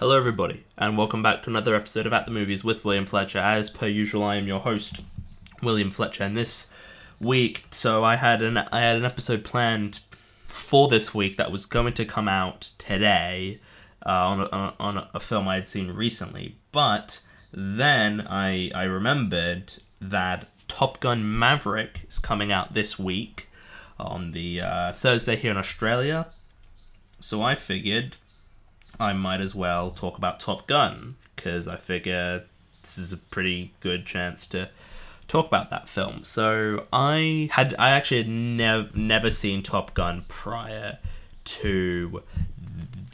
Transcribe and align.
Hello, 0.00 0.16
everybody, 0.16 0.62
and 0.76 0.96
welcome 0.96 1.24
back 1.24 1.42
to 1.42 1.50
another 1.50 1.74
episode 1.74 2.06
of 2.06 2.12
At 2.12 2.24
the 2.24 2.30
Movies 2.30 2.62
with 2.62 2.84
William 2.84 3.04
Fletcher. 3.04 3.40
As 3.40 3.68
per 3.68 3.88
usual, 3.88 4.22
I 4.22 4.36
am 4.36 4.46
your 4.46 4.60
host, 4.60 5.02
William 5.60 5.90
Fletcher, 5.90 6.22
and 6.22 6.36
this 6.36 6.70
week, 7.20 7.64
so 7.72 8.04
I 8.04 8.14
had 8.14 8.40
an 8.40 8.58
I 8.58 8.80
had 8.80 8.94
an 8.94 9.04
episode 9.04 9.42
planned 9.42 9.98
for 10.46 10.86
this 10.86 11.12
week 11.12 11.36
that 11.36 11.50
was 11.50 11.66
going 11.66 11.94
to 11.94 12.04
come 12.04 12.28
out 12.28 12.70
today 12.78 13.58
uh, 14.06 14.10
on, 14.10 14.40
a, 14.42 14.74
on 14.78 15.08
a 15.12 15.18
film 15.18 15.48
I 15.48 15.56
had 15.56 15.66
seen 15.66 15.90
recently, 15.90 16.54
but 16.70 17.20
then 17.52 18.20
I 18.20 18.70
I 18.76 18.84
remembered 18.84 19.72
that 20.00 20.46
Top 20.68 21.00
Gun 21.00 21.40
Maverick 21.40 22.06
is 22.08 22.20
coming 22.20 22.52
out 22.52 22.72
this 22.72 23.00
week 23.00 23.48
on 23.98 24.30
the 24.30 24.60
uh, 24.60 24.92
Thursday 24.92 25.34
here 25.34 25.50
in 25.50 25.56
Australia, 25.56 26.28
so 27.18 27.42
I 27.42 27.56
figured 27.56 28.16
I 29.00 29.12
might 29.12 29.40
as 29.40 29.54
well 29.54 29.90
talk 29.90 30.18
about 30.18 30.40
Top 30.40 30.66
Gun 30.66 31.16
because 31.36 31.68
I 31.68 31.76
figure 31.76 32.44
this 32.82 32.98
is 32.98 33.12
a 33.12 33.16
pretty 33.16 33.72
good 33.80 34.06
chance 34.06 34.46
to 34.48 34.70
talk 35.28 35.46
about 35.46 35.70
that 35.70 35.88
film. 35.88 36.24
So 36.24 36.86
I 36.92 37.48
had 37.52 37.74
I 37.78 37.90
actually 37.90 38.18
had 38.18 38.28
never 38.28 38.88
never 38.94 39.30
seen 39.30 39.62
Top 39.62 39.94
Gun 39.94 40.24
prior 40.28 40.98
to 41.44 42.22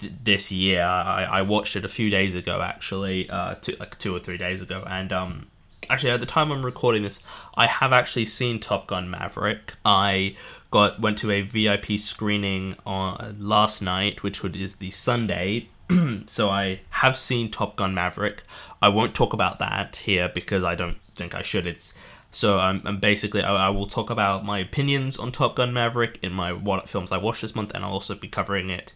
th- 0.00 0.12
this 0.22 0.50
year. 0.50 0.82
I, 0.82 1.24
I 1.24 1.42
watched 1.42 1.76
it 1.76 1.84
a 1.84 1.88
few 1.88 2.08
days 2.08 2.34
ago, 2.34 2.62
actually, 2.62 3.28
uh, 3.28 3.56
two, 3.56 3.76
like 3.78 3.98
two 3.98 4.14
or 4.14 4.18
three 4.18 4.38
days 4.38 4.62
ago, 4.62 4.84
and 4.86 5.12
um, 5.12 5.46
actually 5.90 6.10
at 6.10 6.20
the 6.20 6.26
time 6.26 6.50
I'm 6.50 6.64
recording 6.64 7.02
this, 7.02 7.20
I 7.56 7.66
have 7.66 7.92
actually 7.92 8.26
seen 8.26 8.58
Top 8.58 8.86
Gun 8.86 9.10
Maverick. 9.10 9.74
I 9.84 10.36
got 10.70 11.00
went 11.00 11.18
to 11.18 11.30
a 11.30 11.42
VIP 11.42 11.98
screening 11.98 12.76
on 12.86 13.36
last 13.38 13.82
night, 13.82 14.22
which 14.22 14.42
is 14.44 14.76
the 14.76 14.90
Sunday 14.90 15.68
so 16.26 16.48
I 16.48 16.80
have 16.90 17.18
seen 17.18 17.50
Top 17.50 17.76
Gun 17.76 17.94
Maverick. 17.94 18.42
I 18.80 18.88
won't 18.88 19.14
talk 19.14 19.32
about 19.32 19.58
that 19.58 19.96
here 19.96 20.30
because 20.34 20.64
I 20.64 20.74
don't 20.74 21.00
think 21.14 21.34
I 21.34 21.42
should. 21.42 21.66
It's 21.66 21.94
so 22.30 22.58
I'm, 22.58 22.82
I'm 22.84 22.98
basically 22.98 23.42
I, 23.42 23.66
I, 23.66 23.68
will 23.70 23.86
talk 23.86 24.10
about 24.10 24.44
my 24.44 24.58
opinions 24.58 25.16
on 25.16 25.30
Top 25.30 25.56
Gun 25.56 25.72
Maverick 25.72 26.18
in 26.22 26.32
my 26.32 26.52
what 26.52 26.88
films 26.88 27.12
I 27.12 27.18
watched 27.18 27.42
this 27.42 27.54
month, 27.54 27.72
and 27.74 27.84
I'll 27.84 27.92
also 27.92 28.14
be 28.14 28.28
covering 28.28 28.70
it 28.70 28.92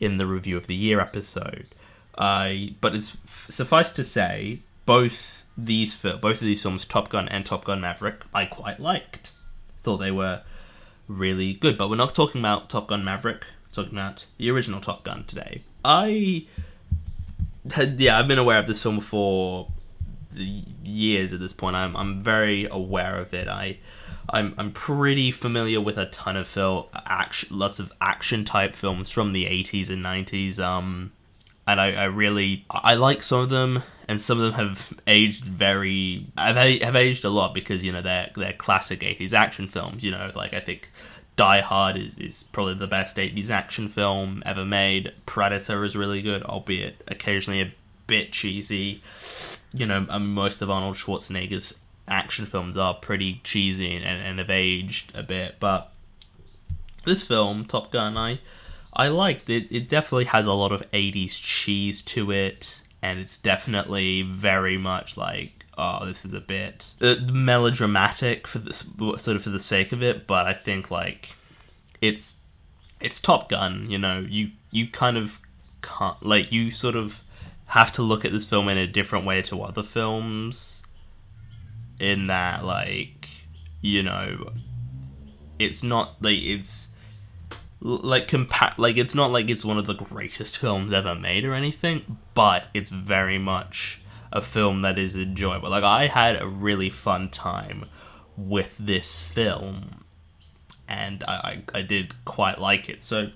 in 0.00 0.18
the 0.18 0.26
review 0.26 0.56
of 0.56 0.66
the 0.66 0.74
year 0.74 1.00
episode. 1.00 1.66
I 2.18 2.74
but 2.80 2.94
it's 2.94 3.16
suffice 3.48 3.92
to 3.92 4.04
say 4.04 4.60
both 4.84 5.44
these 5.56 5.96
both 5.96 6.24
of 6.24 6.40
these 6.40 6.62
films, 6.62 6.84
Top 6.84 7.08
Gun 7.08 7.28
and 7.28 7.46
Top 7.46 7.64
Gun 7.64 7.80
Maverick, 7.80 8.22
I 8.34 8.44
quite 8.44 8.80
liked. 8.80 9.30
Thought 9.82 9.98
they 9.98 10.10
were 10.10 10.42
really 11.08 11.54
good. 11.54 11.76
But 11.76 11.90
we're 11.90 11.96
not 11.96 12.14
talking 12.14 12.40
about 12.40 12.68
Top 12.68 12.88
Gun 12.88 13.04
Maverick. 13.04 13.44
Talking 13.72 13.92
about 13.92 14.26
the 14.36 14.50
original 14.50 14.80
Top 14.80 15.02
Gun 15.02 15.24
today. 15.24 15.62
I 15.84 16.46
had, 17.70 17.98
yeah, 18.00 18.18
I've 18.18 18.28
been 18.28 18.38
aware 18.38 18.58
of 18.58 18.66
this 18.66 18.82
film 18.82 19.00
for 19.00 19.68
years 20.36 21.32
at 21.32 21.40
this 21.40 21.52
point. 21.52 21.76
I'm 21.76 21.96
I'm 21.96 22.20
very 22.20 22.66
aware 22.70 23.18
of 23.18 23.34
it. 23.34 23.48
I 23.48 23.78
I'm 24.30 24.54
I'm 24.58 24.72
pretty 24.72 25.30
familiar 25.30 25.80
with 25.80 25.98
a 25.98 26.06
ton 26.06 26.36
of 26.36 26.46
film 26.46 26.86
action, 26.94 27.56
lots 27.56 27.78
of 27.78 27.92
action 28.00 28.44
type 28.44 28.74
films 28.74 29.10
from 29.10 29.32
the 29.32 29.44
80s 29.44 29.90
and 29.90 30.04
90s. 30.04 30.58
Um, 30.58 31.12
and 31.66 31.80
I, 31.80 31.92
I 31.92 32.04
really 32.04 32.64
I 32.70 32.94
like 32.94 33.22
some 33.22 33.40
of 33.40 33.48
them, 33.48 33.82
and 34.08 34.20
some 34.20 34.40
of 34.40 34.44
them 34.44 34.66
have 34.66 34.92
aged 35.06 35.44
very 35.44 36.26
have 36.36 36.56
have 36.56 36.96
aged 36.96 37.24
a 37.24 37.30
lot 37.30 37.54
because 37.54 37.84
you 37.84 37.92
know 37.92 38.02
they're 38.02 38.30
they're 38.34 38.52
classic 38.52 39.00
80s 39.00 39.32
action 39.32 39.68
films. 39.68 40.02
You 40.02 40.10
know, 40.12 40.32
like 40.34 40.54
I 40.54 40.60
think 40.60 40.90
Die 41.36 41.60
Hard 41.60 41.96
is, 41.96 42.18
is 42.18 42.42
probably 42.42 42.74
the 42.74 42.86
best 42.86 43.16
80s 43.16 43.50
action 43.50 43.88
film 43.88 44.42
ever 44.44 44.64
made. 44.64 45.12
Predator 45.26 45.82
is 45.84 45.96
really 45.96 46.22
good, 46.22 46.42
albeit 46.42 47.02
occasionally 47.08 47.60
a 47.60 47.72
bit 48.06 48.32
cheesy. 48.32 49.02
You 49.72 49.86
know, 49.86 50.06
I 50.10 50.18
mean, 50.18 50.28
most 50.28 50.60
of 50.60 50.70
Arnold 50.70 50.96
Schwarzenegger's 50.96 51.74
action 52.06 52.44
films 52.46 52.76
are 52.76 52.94
pretty 52.94 53.40
cheesy 53.44 53.96
and, 53.96 54.04
and 54.04 54.38
have 54.38 54.50
aged 54.50 55.16
a 55.16 55.22
bit, 55.22 55.56
but 55.58 55.90
this 57.04 57.22
film, 57.22 57.64
Top 57.64 57.90
Gun, 57.90 58.16
I 58.16 58.38
I 58.94 59.08
liked 59.08 59.48
it. 59.48 59.68
It 59.70 59.88
definitely 59.88 60.26
has 60.26 60.46
a 60.46 60.52
lot 60.52 60.72
of 60.72 60.88
80s 60.90 61.40
cheese 61.40 62.02
to 62.02 62.30
it, 62.30 62.82
and 63.00 63.18
it's 63.18 63.38
definitely 63.38 64.22
very 64.22 64.76
much 64.76 65.16
like 65.16 65.61
oh, 65.78 66.04
this 66.04 66.24
is 66.24 66.34
a 66.34 66.40
bit 66.40 66.92
uh, 67.00 67.16
melodramatic 67.32 68.46
for 68.46 68.58
this 68.58 68.88
sort 69.16 69.36
of 69.36 69.42
for 69.42 69.50
the 69.50 69.60
sake 69.60 69.92
of 69.92 70.02
it, 70.02 70.26
but 70.26 70.46
I 70.46 70.52
think 70.52 70.90
like 70.90 71.34
it's 72.00 72.40
it's 73.00 73.20
Top 73.20 73.48
Gun. 73.48 73.90
You 73.90 73.98
know, 73.98 74.20
you 74.20 74.50
you 74.70 74.86
kind 74.88 75.16
of 75.16 75.40
can't 75.82 76.24
like 76.24 76.52
you 76.52 76.70
sort 76.70 76.96
of 76.96 77.22
have 77.68 77.92
to 77.92 78.02
look 78.02 78.24
at 78.24 78.32
this 78.32 78.44
film 78.44 78.68
in 78.68 78.76
a 78.76 78.86
different 78.86 79.24
way 79.24 79.42
to 79.42 79.62
other 79.62 79.82
films. 79.82 80.82
In 81.98 82.26
that, 82.26 82.64
like, 82.64 83.28
you 83.80 84.02
know, 84.02 84.50
it's 85.58 85.84
not 85.84 86.16
like 86.20 86.42
it's 86.42 86.88
like 87.80 88.28
compa- 88.28 88.76
like 88.76 88.96
it's 88.96 89.14
not 89.14 89.30
like 89.30 89.48
it's 89.48 89.64
one 89.64 89.78
of 89.78 89.86
the 89.86 89.94
greatest 89.94 90.58
films 90.58 90.92
ever 90.92 91.14
made 91.14 91.44
or 91.44 91.54
anything, 91.54 92.18
but 92.34 92.66
it's 92.74 92.90
very 92.90 93.38
much 93.38 94.00
a 94.32 94.40
film 94.40 94.82
that 94.82 94.98
is 94.98 95.16
enjoyable. 95.16 95.70
Like 95.70 95.84
I 95.84 96.06
had 96.06 96.40
a 96.40 96.46
really 96.46 96.90
fun 96.90 97.28
time 97.30 97.84
with 98.36 98.76
this 98.78 99.26
film, 99.26 100.04
and 100.88 101.22
I, 101.24 101.34
I, 101.34 101.62
I 101.78 101.82
did 101.82 102.14
quite 102.24 102.58
like 102.60 102.88
it. 102.88 103.02
So 103.02 103.30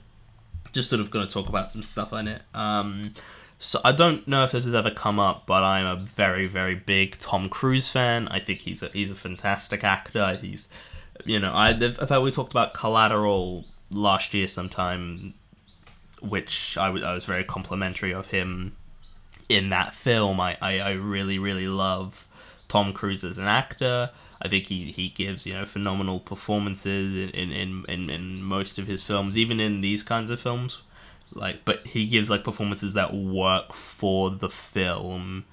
just 0.72 0.90
sort 0.90 1.00
of 1.00 1.10
going 1.10 1.26
to 1.26 1.32
talk 1.32 1.48
about 1.48 1.70
some 1.70 1.82
stuff 1.82 2.12
on 2.12 2.28
it. 2.28 2.42
Um, 2.54 3.14
so 3.58 3.80
I 3.84 3.92
don't 3.92 4.26
know 4.28 4.44
if 4.44 4.52
this 4.52 4.64
has 4.64 4.74
ever 4.74 4.90
come 4.90 5.18
up, 5.18 5.46
but 5.46 5.62
I'm 5.62 5.86
a 5.86 5.96
very 5.96 6.46
very 6.46 6.74
big 6.74 7.18
Tom 7.18 7.48
Cruise 7.48 7.90
fan. 7.90 8.28
I 8.28 8.38
think 8.38 8.60
he's 8.60 8.82
a 8.82 8.88
he's 8.88 9.10
a 9.10 9.14
fantastic 9.14 9.84
actor. 9.84 10.36
He's 10.40 10.68
you 11.24 11.40
know 11.40 11.52
I 11.52 11.70
in 11.70 11.92
fact 11.92 12.20
we 12.22 12.30
talked 12.30 12.52
about 12.52 12.74
Collateral 12.74 13.64
last 13.90 14.34
year 14.34 14.48
sometime, 14.48 15.34
which 16.20 16.76
I 16.76 16.90
was 16.90 17.02
I 17.02 17.14
was 17.14 17.24
very 17.24 17.44
complimentary 17.44 18.12
of 18.12 18.28
him 18.28 18.76
in 19.48 19.70
that 19.70 19.94
film. 19.94 20.40
I, 20.40 20.56
I, 20.60 20.78
I 20.80 20.92
really, 20.92 21.38
really 21.38 21.68
love 21.68 22.26
Tom 22.68 22.92
Cruise 22.92 23.24
as 23.24 23.38
an 23.38 23.46
actor. 23.46 24.10
I 24.42 24.48
think 24.48 24.66
he, 24.66 24.92
he 24.92 25.08
gives 25.08 25.46
you 25.46 25.54
know 25.54 25.64
phenomenal 25.64 26.20
performances 26.20 27.14
in, 27.16 27.30
in, 27.30 27.84
in, 27.88 28.10
in 28.10 28.42
most 28.42 28.78
of 28.78 28.86
his 28.86 29.02
films, 29.02 29.36
even 29.36 29.60
in 29.60 29.80
these 29.80 30.02
kinds 30.02 30.30
of 30.30 30.40
films. 30.40 30.82
Like, 31.34 31.64
but 31.64 31.86
he 31.86 32.06
gives 32.06 32.30
like 32.30 32.44
performances 32.44 32.94
that 32.94 33.12
work 33.14 33.72
for 33.72 34.30
the 34.30 34.48
film 34.48 35.44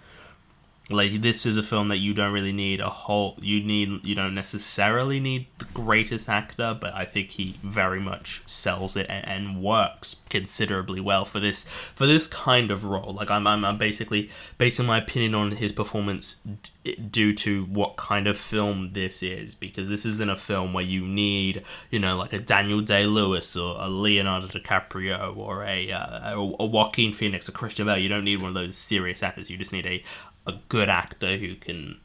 like 0.90 1.22
this 1.22 1.46
is 1.46 1.56
a 1.56 1.64
film 1.64 1.88
that 1.88 1.98
you 1.98 2.14
don't 2.14 2.34
really 2.34 2.52
need 2.52 2.82
a 2.82 2.90
whole 2.90 3.38
you 3.42 3.64
need 3.64 4.06
you 4.06 4.14
don't 4.14 4.36
necessarily 4.36 5.20
need 5.20 5.48
the 5.58 5.66
greatest 5.66 6.28
actor 6.28 6.78
but 6.80 6.94
i 6.94 7.06
think 7.06 7.32
he 7.32 7.56
very 7.64 8.02
much 8.02 8.44
sells 8.46 8.98
it 8.98 9.06
and, 9.10 9.26
and 9.28 9.64
works 9.64 10.18
considerably 10.30 11.00
well 11.00 11.24
for 11.24 11.40
this 11.40 11.68
for 11.96 12.06
this 12.06 12.28
kind 12.28 12.70
of 12.70 12.84
role. 12.84 13.14
Like 13.14 13.32
i'm 13.32 13.48
i'm, 13.48 13.64
I'm 13.64 13.78
basically 13.78 14.30
basing 14.58 14.86
my 14.86 14.98
opinion 14.98 15.36
on 15.36 15.52
his 15.54 15.72
performance 15.72 16.36
d- 16.46 16.72
due 17.10 17.34
to 17.34 17.64
what 17.66 17.96
kind 17.96 18.28
of 18.28 18.38
film 18.38 18.90
this 18.90 19.24
is 19.24 19.56
because 19.56 19.88
this 19.88 20.06
isn't 20.06 20.30
a 20.30 20.36
film 20.36 20.74
where 20.74 20.84
you 20.84 21.08
need 21.08 21.64
you 21.90 21.98
know 21.98 22.18
like 22.18 22.34
a 22.34 22.40
daniel 22.40 22.82
day-lewis 22.82 23.56
or 23.56 23.78
a 23.80 23.88
leonardo 23.88 24.48
dicaprio 24.48 25.34
or 25.38 25.64
a, 25.64 25.90
uh, 25.92 26.38
a 26.38 26.66
joaquin 26.66 27.14
phoenix 27.14 27.48
or 27.48 27.54
christian 27.54 27.86
bale. 27.86 27.98
You 27.98 28.10
don't 28.10 28.26
need 28.26 28.42
one 28.42 28.50
of 28.50 28.56
those 28.56 28.76
serious 28.78 29.24
actors. 29.24 29.50
You 29.50 29.58
just 29.58 29.72
need 29.72 29.86
a 29.86 30.04
a 30.46 30.54
good 30.68 30.90
actor 30.90 31.38
who 31.38 31.56
can 31.56 32.00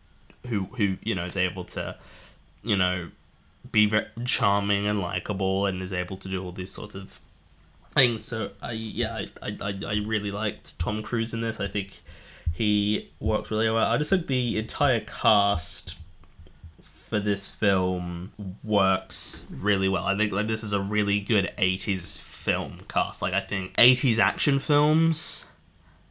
who 0.46 0.64
who 0.76 0.96
you 1.02 1.14
know 1.14 1.26
is 1.26 1.36
able 1.36 1.64
to 1.64 1.96
you 2.62 2.76
know 2.76 3.10
be 3.72 3.86
very 3.86 4.06
charming 4.24 4.86
and 4.86 5.00
likable 5.00 5.66
and 5.66 5.82
is 5.82 5.92
able 5.92 6.16
to 6.18 6.28
do 6.28 6.42
all 6.42 6.52
these 6.52 6.70
sorts 6.70 6.94
of 6.94 7.20
things. 7.90 8.24
So 8.24 8.52
i 8.62 8.72
yeah 8.72 9.24
I, 9.42 9.56
I 9.60 9.80
i 9.86 9.94
really 10.06 10.30
liked 10.30 10.78
tom 10.78 11.02
cruise 11.02 11.34
in 11.34 11.40
this. 11.40 11.60
I 11.60 11.68
think 11.68 12.00
he 12.58 13.08
works 13.20 13.52
really 13.52 13.70
well. 13.70 13.86
I 13.86 13.96
just 13.98 14.10
think 14.10 14.26
the 14.26 14.58
entire 14.58 14.98
cast 14.98 15.96
for 16.82 17.20
this 17.20 17.48
film 17.48 18.32
works 18.64 19.46
really 19.48 19.88
well. 19.88 20.04
I 20.04 20.16
think 20.16 20.32
like 20.32 20.48
this 20.48 20.64
is 20.64 20.72
a 20.72 20.80
really 20.80 21.20
good 21.20 21.52
80s 21.56 22.20
film 22.20 22.80
cast. 22.88 23.22
Like 23.22 23.32
i 23.32 23.40
think 23.40 23.74
80s 23.74 24.18
action 24.18 24.58
films 24.58 25.46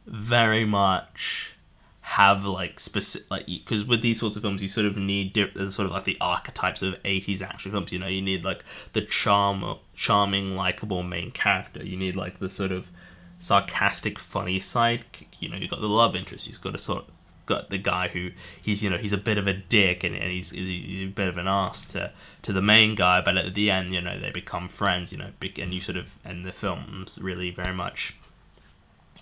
very 0.06 0.64
much 0.64 1.54
have 2.00 2.46
like 2.46 2.80
specific 2.80 3.30
like 3.30 3.44
because 3.44 3.84
with 3.84 4.00
these 4.00 4.18
sorts 4.18 4.34
of 4.34 4.40
films 4.40 4.62
you 4.62 4.68
sort 4.68 4.86
of 4.86 4.96
need 4.96 5.34
there's 5.34 5.74
sort 5.74 5.84
of 5.84 5.92
like 5.92 6.04
the 6.04 6.16
archetypes 6.18 6.80
of 6.80 6.94
80s 7.02 7.42
action 7.42 7.72
films. 7.72 7.92
You 7.92 7.98
know 7.98 8.08
you 8.08 8.22
need 8.22 8.42
like 8.42 8.64
the 8.94 9.02
charm 9.02 9.76
charming 9.92 10.56
likable 10.56 11.02
main 11.02 11.30
character. 11.30 11.84
You 11.84 11.98
need 11.98 12.16
like 12.16 12.38
the 12.38 12.48
sort 12.48 12.72
of 12.72 12.90
sarcastic 13.38 14.18
funny 14.18 14.58
side 14.60 15.04
you 15.40 15.48
know 15.48 15.56
you've 15.56 15.70
got 15.70 15.80
the 15.80 15.88
love 15.88 16.14
interest 16.14 16.46
you've 16.46 16.60
got 16.60 16.74
a 16.74 16.78
sort 16.78 16.98
of 16.98 17.10
got 17.46 17.70
the 17.70 17.78
guy 17.78 18.08
who 18.08 18.30
he's 18.60 18.82
you 18.82 18.90
know 18.90 18.98
he's 18.98 19.12
a 19.12 19.18
bit 19.18 19.38
of 19.38 19.46
a 19.46 19.54
dick 19.54 20.04
and, 20.04 20.14
and 20.14 20.30
he's, 20.30 20.50
he's, 20.50 21.08
a 21.08 21.10
bit 21.10 21.28
of 21.28 21.38
an 21.38 21.48
ass 21.48 21.86
to 21.86 22.12
to 22.42 22.52
the 22.52 22.60
main 22.60 22.94
guy 22.94 23.22
but 23.22 23.38
at 23.38 23.54
the 23.54 23.70
end 23.70 23.92
you 23.92 24.02
know 24.02 24.18
they 24.18 24.30
become 24.30 24.68
friends 24.68 25.12
you 25.12 25.18
know 25.18 25.30
and 25.58 25.72
you 25.72 25.80
sort 25.80 25.96
of 25.96 26.18
and 26.26 26.44
the 26.44 26.52
films 26.52 27.18
really 27.22 27.50
very 27.50 27.74
much 27.74 28.18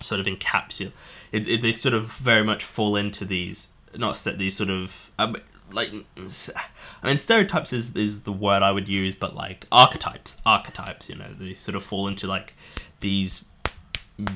sort 0.01 0.19
of 0.19 0.27
encapsulate. 0.27 0.91
It, 1.31 1.47
it, 1.47 1.61
they 1.61 1.71
sort 1.71 1.93
of 1.93 2.11
very 2.13 2.43
much 2.43 2.63
fall 2.63 2.95
into 2.95 3.25
these 3.25 3.71
not 3.95 4.17
set 4.17 4.37
these 4.37 4.55
sort 4.55 4.69
of 4.69 5.11
um, 5.17 5.35
like 5.71 5.89
I 6.17 7.07
mean 7.07 7.17
stereotypes 7.17 7.73
is 7.73 7.95
is 7.95 8.23
the 8.23 8.31
word 8.31 8.61
I 8.63 8.71
would 8.71 8.87
use, 8.87 9.15
but 9.15 9.35
like 9.35 9.65
archetypes, 9.71 10.39
archetypes. 10.45 11.09
You 11.09 11.15
know, 11.15 11.29
they 11.39 11.53
sort 11.53 11.75
of 11.75 11.83
fall 11.83 12.07
into 12.07 12.27
like 12.27 12.53
these 12.99 13.49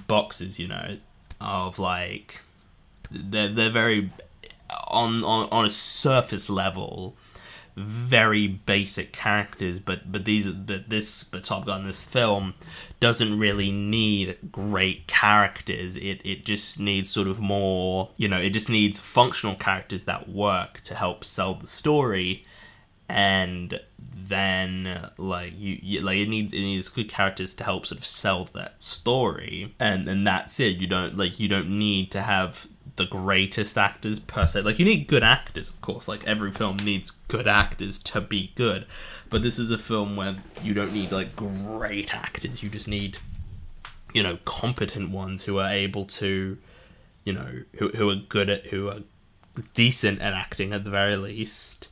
boxes. 0.07 0.60
You 0.60 0.68
know, 0.69 0.98
of 1.42 1.80
like 1.80 2.42
they're 3.10 3.50
they're 3.50 3.70
very 3.70 4.12
on 4.88 5.24
on 5.24 5.50
on 5.52 5.66
a 5.66 5.70
surface 5.70 6.50
level 6.50 7.16
very 7.76 8.48
basic 8.48 9.14
characters, 9.14 9.80
but 9.80 10.12
but 10.12 10.26
these 10.26 10.48
but 10.52 10.90
this 10.90 11.24
but 11.24 11.44
Top 11.44 11.66
Gun 11.66 11.86
this 11.86 12.06
film 12.06 12.54
doesn't 13.00 13.40
really 13.40 13.72
need 13.72 14.38
great 14.52 15.08
characters. 15.08 15.96
It 15.96 16.22
it 16.26 16.46
just 16.46 16.80
needs 16.80 17.10
sort 17.10 17.28
of 17.28 17.40
more 17.40 18.10
you 18.18 18.28
know 18.28 18.40
it 18.40 18.52
just 18.52 18.70
needs 18.70 19.00
functional 19.00 19.56
characters 19.56 20.04
that 20.06 20.30
work 20.30 20.82
to 20.82 20.96
help 20.96 21.24
sell 21.24 21.54
the 21.56 21.68
story, 21.68 22.46
and 23.12 23.78
then 24.08 25.10
like 25.18 25.52
you, 25.58 25.78
you 25.81 26.02
like 26.02 26.18
it 26.18 26.30
needs 26.30 26.54
it 26.54 26.60
needs 26.60 26.88
good 26.88 27.10
characters 27.10 27.54
to 27.56 27.66
help 27.66 27.86
sort 27.86 28.00
of 28.00 28.06
sell 28.06 28.46
that 28.54 28.81
story, 28.81 29.75
and 29.80 30.08
and 30.08 30.25
that's 30.25 30.60
it. 30.60 30.78
You 30.78 30.88
don't 30.88 31.18
like 31.18 31.40
you 31.40 31.50
don't 31.50 31.78
need 31.78 32.12
to 32.12 32.22
have 32.22 32.68
the 32.96 33.06
greatest 33.06 33.78
actors 33.78 34.19
per 34.19 34.48
se. 34.48 34.62
Like 34.62 34.80
you 34.80 34.86
need 34.86 35.08
good 35.08 35.24
actors, 35.24 35.69
of 35.69 35.81
course. 35.81 36.08
Like 36.08 36.25
every 36.25 36.52
film 36.52 36.78
needs 36.78 37.12
good 37.12 37.48
actors 37.48 38.00
to 38.00 38.22
be 38.22 38.52
good. 38.56 38.86
But 39.30 39.44
this 39.44 39.60
is 39.60 39.72
a 39.72 39.78
film 39.78 40.16
where 40.16 40.36
you 40.63 40.74
don't 40.74 40.94
need 40.94 41.12
like 41.12 41.36
great 41.36 42.16
actors. 42.16 42.63
You 42.63 42.69
just 42.69 42.88
need 42.88 43.18
you 44.13 44.24
know 44.24 44.38
competent 44.46 45.10
ones 45.12 45.44
who 45.44 45.60
are 45.60 45.69
able 45.69 46.06
to 46.06 46.58
you 47.25 47.34
know 47.34 47.63
who 47.78 47.90
who 47.90 48.10
are 48.10 48.16
good 48.16 48.50
at 48.50 48.68
who 48.68 48.88
are 48.88 49.02
decent 49.74 50.22
at 50.22 50.34
acting 50.34 50.72
at 50.72 50.86
the 50.86 50.90
very 50.90 51.18
least 51.18 51.90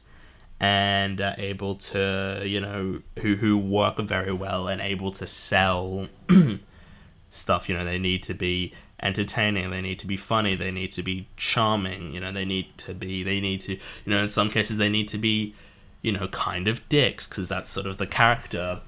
and 0.59 1.21
are 1.21 1.35
able 1.37 1.75
to 1.75 2.41
you 2.45 2.59
know 2.59 3.01
who 3.21 3.35
who 3.35 3.57
work 3.57 3.97
very 3.97 4.33
well 4.33 4.67
and 4.67 4.81
able 4.81 5.11
to 5.11 5.27
sell 5.27 6.07
stuff. 7.31 7.69
You 7.69 7.75
know 7.75 7.85
they 7.85 7.99
need 7.99 8.23
to 8.23 8.33
be 8.33 8.73
entertaining 9.01 9.69
they 9.69 9.79
need 9.79 9.97
to 9.97 10.05
be 10.05 10.17
funny 10.17 10.55
they 10.55 10.71
need 10.71 10.91
to 10.91 11.01
be 11.01 11.25
charming 11.37 12.13
you 12.13 12.19
know 12.19 12.33
they 12.33 12.43
need 12.43 12.65
to 12.77 12.93
be 12.93 13.23
they 13.23 13.39
need 13.39 13.61
to 13.61 13.71
you 13.71 13.79
know 14.07 14.21
in 14.21 14.27
some 14.27 14.49
cases 14.49 14.77
they 14.77 14.89
need 14.89 15.07
to 15.07 15.17
be 15.17 15.55
you 16.01 16.11
know 16.11 16.27
kind 16.27 16.67
of 16.67 16.87
dicks 16.89 17.25
because 17.25 17.47
that's 17.47 17.69
sort 17.69 17.85
of 17.85 17.97
the 17.97 18.05
character 18.05 18.81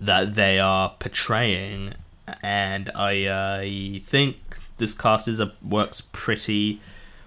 that 0.00 0.34
they 0.34 0.58
are 0.58 0.94
portraying. 0.98 1.94
And 2.42 2.90
i 2.94 3.24
uh, 3.26 4.00
think 4.04 4.36
this 4.78 4.94
cast 4.94 5.28
is 5.28 5.40
a 5.40 5.52
works 5.62 6.00
pretty 6.00 6.80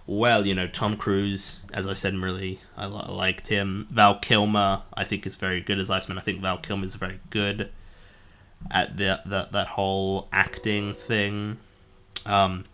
well 0.08 0.46
you 0.46 0.56
know 0.56 0.68
tom 0.68 0.96
cruise 0.96 1.60
as 1.74 1.86
i 1.86 1.94
said 1.94 2.16
really 2.16 2.60
i, 2.76 2.86
liked 2.86 3.48
him 3.48 3.88
val 3.92 4.18
kilmer 4.18 4.82
i 4.94 5.04
think 5.04 5.28
is 5.28 5.36
very 5.36 5.62
good 5.62 5.78
as 5.80 5.90
iceman 5.90 6.18
i 6.18 6.22
think 6.22 6.42
val 6.42 6.58
kilmer 6.58 6.86
is 6.86 6.96
very 6.96 7.20
good 7.30 7.70
at 8.72 8.98
the, 8.98 9.22
the 9.26 9.48
that 9.52 9.68
whole 9.68 10.28
acting 10.32 10.94
thing 10.94 11.58
um, 12.26 12.66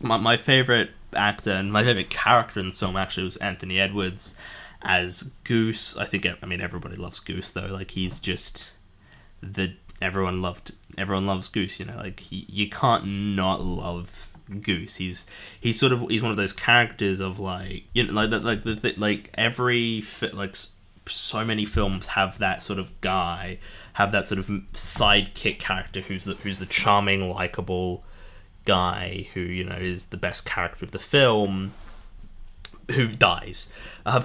my, 0.00 0.16
my 0.16 0.36
favorite 0.36 0.90
actor 1.14 1.52
and 1.52 1.72
my 1.72 1.84
favorite 1.84 2.10
character 2.10 2.60
in 2.60 2.66
the 2.66 2.72
film 2.72 2.96
actually 2.96 3.24
was 3.24 3.36
Anthony 3.36 3.78
Edwards 3.80 4.34
as 4.82 5.34
Goose. 5.44 5.96
I 5.96 6.04
think 6.04 6.26
I 6.26 6.46
mean 6.46 6.60
everybody 6.60 6.96
loves 6.96 7.20
Goose 7.20 7.50
though. 7.52 7.66
Like 7.66 7.92
he's 7.92 8.18
just 8.18 8.72
the 9.42 9.74
everyone 10.00 10.42
loved 10.42 10.72
everyone 10.98 11.26
loves 11.26 11.48
Goose. 11.48 11.78
You 11.78 11.86
know, 11.86 11.96
like 11.96 12.20
he, 12.20 12.46
you 12.48 12.68
can't 12.68 13.06
not 13.06 13.62
love 13.62 14.28
Goose. 14.60 14.96
He's 14.96 15.26
he's 15.60 15.78
sort 15.78 15.92
of 15.92 16.08
he's 16.08 16.22
one 16.22 16.30
of 16.30 16.36
those 16.36 16.52
characters 16.52 17.20
of 17.20 17.38
like 17.38 17.84
you 17.94 18.04
know 18.04 18.12
like 18.12 18.30
like 18.42 18.64
like, 18.64 18.98
like 18.98 19.30
every 19.34 20.02
like 20.32 20.56
so 21.08 21.44
many 21.44 21.64
films 21.64 22.08
have 22.08 22.38
that 22.38 22.62
sort 22.62 22.78
of 22.78 23.00
guy 23.00 23.58
have 23.94 24.12
that 24.12 24.26
sort 24.26 24.38
of 24.38 24.46
sidekick 24.72 25.58
character 25.58 26.00
who's 26.00 26.24
the 26.24 26.34
who's 26.34 26.58
the 26.58 26.66
charming 26.66 27.28
likable 27.30 28.04
guy 28.64 29.26
who 29.34 29.40
you 29.40 29.64
know 29.64 29.76
is 29.76 30.06
the 30.06 30.16
best 30.16 30.44
character 30.44 30.84
of 30.84 30.90
the 30.90 30.98
film 30.98 31.72
who 32.92 33.08
dies. 33.08 33.72
Um, 34.06 34.22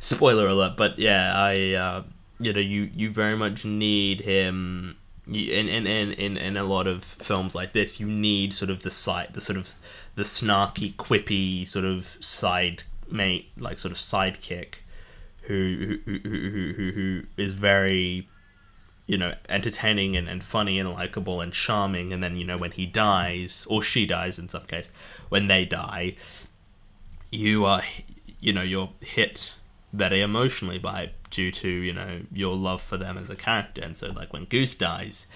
spoiler 0.00 0.48
alert, 0.48 0.76
but 0.76 0.98
yeah, 0.98 1.32
I 1.36 1.74
uh, 1.74 2.02
you 2.40 2.52
know 2.52 2.58
you 2.58 2.90
you 2.92 3.12
very 3.12 3.36
much 3.36 3.64
need 3.64 4.22
him. 4.22 4.96
You, 5.26 5.54
in, 5.54 5.68
in, 5.68 5.86
in, 5.86 6.36
in 6.36 6.56
a 6.56 6.64
lot 6.64 6.86
of 6.86 7.02
films 7.02 7.54
like 7.54 7.72
this, 7.72 7.98
you 7.98 8.06
need 8.06 8.52
sort 8.52 8.70
of 8.70 8.82
the 8.82 8.90
side, 8.90 9.30
the 9.32 9.40
sort 9.40 9.58
of 9.58 9.74
the 10.16 10.22
snarky, 10.22 10.94
quippy 10.94 11.66
sort 11.66 11.84
of 11.84 12.16
side 12.20 12.82
mate, 13.10 13.50
like 13.58 13.78
sort 13.78 13.92
of 13.92 13.98
sidekick, 13.98 14.76
who 15.42 15.98
who 16.04 16.18
who 16.18 16.50
who, 16.50 16.72
who, 16.72 16.90
who 16.92 17.22
is 17.36 17.52
very 17.54 18.28
you 19.06 19.18
know, 19.18 19.34
entertaining 19.48 20.16
and, 20.16 20.28
and 20.28 20.42
funny 20.42 20.78
and 20.78 20.90
likable 20.90 21.40
and 21.40 21.52
charming. 21.52 22.12
And 22.12 22.22
then, 22.22 22.36
you 22.36 22.44
know, 22.44 22.56
when 22.56 22.70
he 22.70 22.86
dies, 22.86 23.66
or 23.68 23.82
she 23.82 24.06
dies 24.06 24.38
in 24.38 24.48
some 24.48 24.64
case, 24.64 24.88
when 25.28 25.46
they 25.46 25.64
die, 25.64 26.16
you 27.30 27.64
are, 27.66 27.82
you 28.40 28.52
know, 28.52 28.62
you're 28.62 28.90
hit 29.00 29.54
very 29.94 30.20
emotionally 30.20 30.78
by 30.78 31.10
due 31.30 31.50
to, 31.50 31.68
you 31.68 31.92
know, 31.92 32.20
your 32.32 32.54
love 32.54 32.82
for 32.82 32.96
them 32.96 33.16
as 33.16 33.30
a 33.30 33.36
character. 33.36 33.82
And 33.82 33.96
so, 33.96 34.12
like, 34.12 34.32
when 34.32 34.44
Goose 34.44 34.74
dies, 34.74 35.26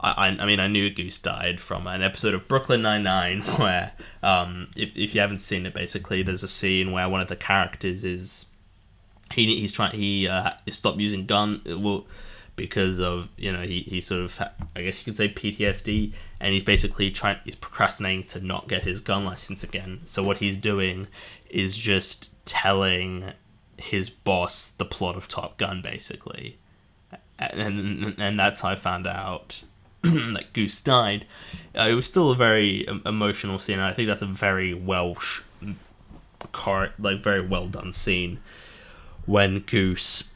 I, 0.00 0.36
I, 0.38 0.46
mean, 0.46 0.60
I 0.60 0.66
knew 0.66 0.90
Goose 0.90 1.18
died 1.18 1.60
from 1.60 1.86
an 1.86 2.02
episode 2.02 2.34
of 2.34 2.48
Brooklyn 2.48 2.82
Nine 2.82 3.02
Nine 3.02 3.40
where, 3.56 3.92
um, 4.22 4.68
if 4.76 4.96
if 4.96 5.14
you 5.14 5.20
haven't 5.20 5.38
seen 5.38 5.64
it, 5.64 5.74
basically 5.74 6.22
there's 6.22 6.42
a 6.42 6.48
scene 6.48 6.92
where 6.92 7.08
one 7.08 7.20
of 7.20 7.28
the 7.28 7.36
characters 7.36 8.04
is 8.04 8.46
he 9.32 9.46
he's 9.60 9.72
trying 9.72 9.94
he 9.94 10.28
uh, 10.28 10.50
stopped 10.68 10.98
using 10.98 11.26
gun. 11.26 11.62
Well, 11.64 12.06
because 12.56 13.00
of 13.00 13.28
you 13.36 13.52
know 13.52 13.62
he, 13.62 13.80
he 13.80 14.00
sort 14.00 14.22
of 14.22 14.40
I 14.76 14.82
guess 14.82 15.00
you 15.00 15.04
could 15.04 15.16
say 15.16 15.28
PTSD 15.28 16.12
and 16.40 16.52
he's 16.52 16.64
basically 16.64 17.10
trying 17.10 17.38
he's 17.44 17.56
procrastinating 17.56 18.26
to 18.28 18.40
not 18.44 18.68
get 18.68 18.82
his 18.82 19.00
gun 19.00 19.24
license 19.24 19.62
again. 19.62 20.00
So 20.04 20.22
what 20.22 20.38
he's 20.38 20.56
doing 20.56 21.06
is 21.48 21.76
just 21.76 22.32
telling 22.44 23.32
his 23.82 24.10
boss 24.10 24.70
the 24.70 24.84
plot 24.84 25.16
of 25.16 25.28
Top 25.28 25.58
Gun 25.58 25.82
basically, 25.82 26.58
and 27.38 28.14
and 28.18 28.38
that's 28.38 28.60
how 28.60 28.70
I 28.70 28.76
found 28.76 29.06
out 29.06 29.62
that 30.02 30.52
Goose 30.52 30.80
died. 30.80 31.26
Uh, 31.76 31.88
it 31.88 31.94
was 31.94 32.06
still 32.06 32.30
a 32.30 32.36
very 32.36 32.86
emotional 33.04 33.58
scene. 33.58 33.78
I 33.78 33.92
think 33.92 34.08
that's 34.08 34.22
a 34.22 34.26
very 34.26 34.74
Welsh, 34.74 35.42
car 36.52 36.92
like 36.98 37.22
very 37.22 37.46
well 37.46 37.68
done 37.68 37.92
scene 37.92 38.40
when 39.26 39.60
Goose 39.60 40.34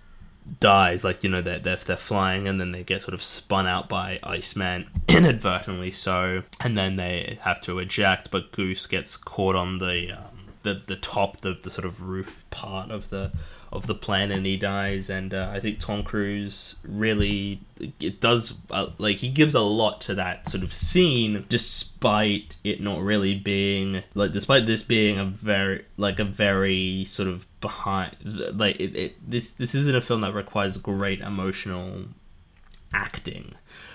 dies, 0.60 1.04
like 1.04 1.24
you 1.24 1.30
know 1.30 1.42
they're, 1.42 1.58
they're 1.58 1.76
they're 1.76 1.96
flying 1.96 2.46
and 2.46 2.60
then 2.60 2.72
they 2.72 2.84
get 2.84 3.02
sort 3.02 3.14
of 3.14 3.22
spun 3.22 3.66
out 3.66 3.88
by 3.88 4.18
Iceman 4.22 4.90
inadvertently. 5.08 5.90
So 5.90 6.42
and 6.60 6.76
then 6.76 6.96
they 6.96 7.38
have 7.42 7.60
to 7.62 7.78
eject, 7.78 8.30
but 8.30 8.52
Goose 8.52 8.86
gets 8.86 9.16
caught 9.16 9.56
on 9.56 9.78
the 9.78 10.12
um, 10.12 10.35
the 10.66 10.82
the 10.86 10.96
top, 10.96 11.38
the 11.38 11.54
the 11.54 11.70
sort 11.70 11.86
of 11.86 12.02
roof 12.02 12.44
part 12.50 12.90
of 12.90 13.10
the 13.10 13.32
of 13.72 13.88
the 13.88 13.94
plane 13.94 14.30
and 14.30 14.46
he 14.46 14.56
dies 14.56 15.10
and 15.10 15.34
uh, 15.34 15.50
i 15.52 15.58
think 15.58 15.80
tom 15.80 16.04
cruise 16.04 16.76
really 16.84 17.60
it 18.00 18.20
does 18.20 18.54
uh, 18.70 18.86
like 18.96 19.16
he 19.16 19.28
gives 19.28 19.54
a 19.54 19.60
lot 19.60 20.00
to 20.00 20.14
that 20.14 20.48
sort 20.48 20.62
of 20.62 20.72
scene 20.72 21.44
despite 21.48 22.56
it 22.62 22.80
not 22.80 23.02
really 23.02 23.34
being 23.34 24.04
like 24.14 24.30
despite 24.30 24.66
this 24.66 24.84
being 24.84 25.18
a 25.18 25.24
very 25.24 25.84
like 25.96 26.20
a 26.20 26.24
very 26.24 27.04
sort 27.06 27.28
of 27.28 27.44
behind 27.60 28.14
like 28.54 28.76
it, 28.76 28.96
it 28.96 29.30
this 29.30 29.50
this 29.54 29.74
isn't 29.74 29.96
a 29.96 30.00
film 30.00 30.20
that 30.20 30.32
requires 30.32 30.76
great 30.76 31.20
emotional 31.20 32.04
acting 32.92 33.54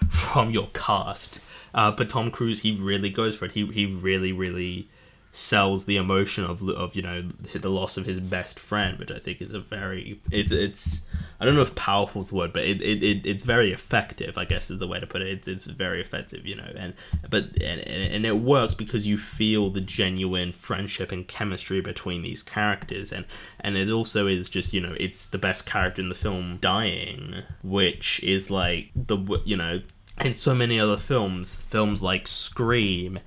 from 0.10 0.51
your 0.51 0.70
cast. 0.74 1.40
Uh, 1.74 1.92
but 1.92 2.10
tom 2.10 2.32
cruise 2.32 2.62
he 2.62 2.75
really 2.75 3.10
goes 3.10 3.38
for 3.38 3.46
it. 3.46 3.51
He, 3.51 3.66
he 3.68 3.86
really 3.86 4.32
really 4.32 4.90
sells 5.32 5.86
the 5.86 5.96
emotion 5.96 6.44
of 6.44 6.68
of 6.70 6.96
you 6.96 7.02
know 7.02 7.22
the 7.54 7.70
loss 7.70 7.98
of 7.98 8.06
his 8.06 8.20
best 8.20 8.60
friend, 8.60 9.00
which 9.00 9.12
I 9.12 9.20
think 9.20 9.42
is 9.42 9.54
a 9.54 9.60
very 9.60 10.20
it's 10.30 10.52
it's 10.52 11.06
I 11.40 11.46
don't 11.46 11.56
know 11.56 11.62
if 11.62 11.74
powerful 11.74 12.22
is 12.22 12.28
the 12.28 12.36
word, 12.36 12.54
but 12.54 12.64
it, 12.64 12.82
it, 12.82 13.04
it 13.04 13.26
it's 13.26 13.44
very 13.44 13.72
effective. 13.72 14.38
I 14.38 14.46
guess 14.46 14.70
is 14.70 14.80
the 14.80 14.88
way 14.88 15.00
to 15.00 15.08
put 15.08 15.22
it. 15.22 15.30
It's 15.30 15.48
it's 15.48 15.66
very 15.66 16.02
effective, 16.02 16.46
you 16.46 16.56
know, 16.56 16.72
and 16.76 16.94
but 17.30 17.46
and 17.62 17.82
and 17.82 18.26
it 18.26 18.38
works 18.38 18.74
because 18.74 19.08
you 19.08 19.18
feel 19.18 19.70
the 19.70 19.82
genuine 19.82 20.52
friendship 20.52 21.12
and 21.12 21.28
chemistry 21.28 21.82
between 21.82 22.22
these 22.24 22.44
characters, 22.44 23.12
and 23.12 23.26
and 23.62 23.78
it 23.78 23.90
also 23.90 24.28
is 24.28 24.50
just 24.50 24.74
you 24.74 24.82
know 24.82 24.96
it's 25.00 25.26
the 25.26 25.38
best 25.38 25.66
character 25.66 26.02
in 26.02 26.10
the 26.10 26.16
film 26.16 26.58
dying, 26.60 27.44
which 27.64 28.22
is 28.22 28.52
like 28.52 28.90
the 28.96 29.18
you 29.46 29.56
know 29.56 29.82
in 30.20 30.34
so 30.34 30.54
many 30.54 30.80
other 30.80 30.98
films, 30.98 31.56
films 31.56 32.04
like 32.04 32.28
Scream 32.28 33.20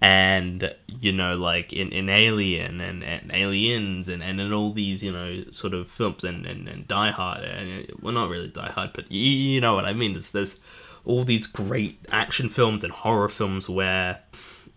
and 0.00 0.74
you 0.98 1.12
know 1.12 1.36
like 1.36 1.72
in, 1.72 1.90
in 1.92 2.08
alien 2.08 2.80
and, 2.80 3.04
and 3.04 3.30
aliens 3.34 4.08
and, 4.08 4.22
and 4.22 4.40
in 4.40 4.52
all 4.52 4.72
these 4.72 5.02
you 5.02 5.12
know 5.12 5.44
sort 5.52 5.74
of 5.74 5.88
films 5.88 6.24
and, 6.24 6.46
and, 6.46 6.68
and 6.68 6.88
die 6.88 7.10
hard 7.10 7.44
and 7.44 7.84
uh, 7.84 7.94
well 8.00 8.14
not 8.14 8.30
really 8.30 8.48
die 8.48 8.70
hard 8.70 8.92
but 8.94 9.10
you, 9.12 9.20
you 9.20 9.60
know 9.60 9.74
what 9.74 9.84
i 9.84 9.92
mean. 9.92 10.12
There's 10.12 10.30
there's 10.30 10.58
all 11.04 11.24
these 11.24 11.46
great 11.46 11.98
action 12.10 12.48
films 12.48 12.84
and 12.84 12.92
horror 12.92 13.28
films 13.28 13.68
where 13.68 14.20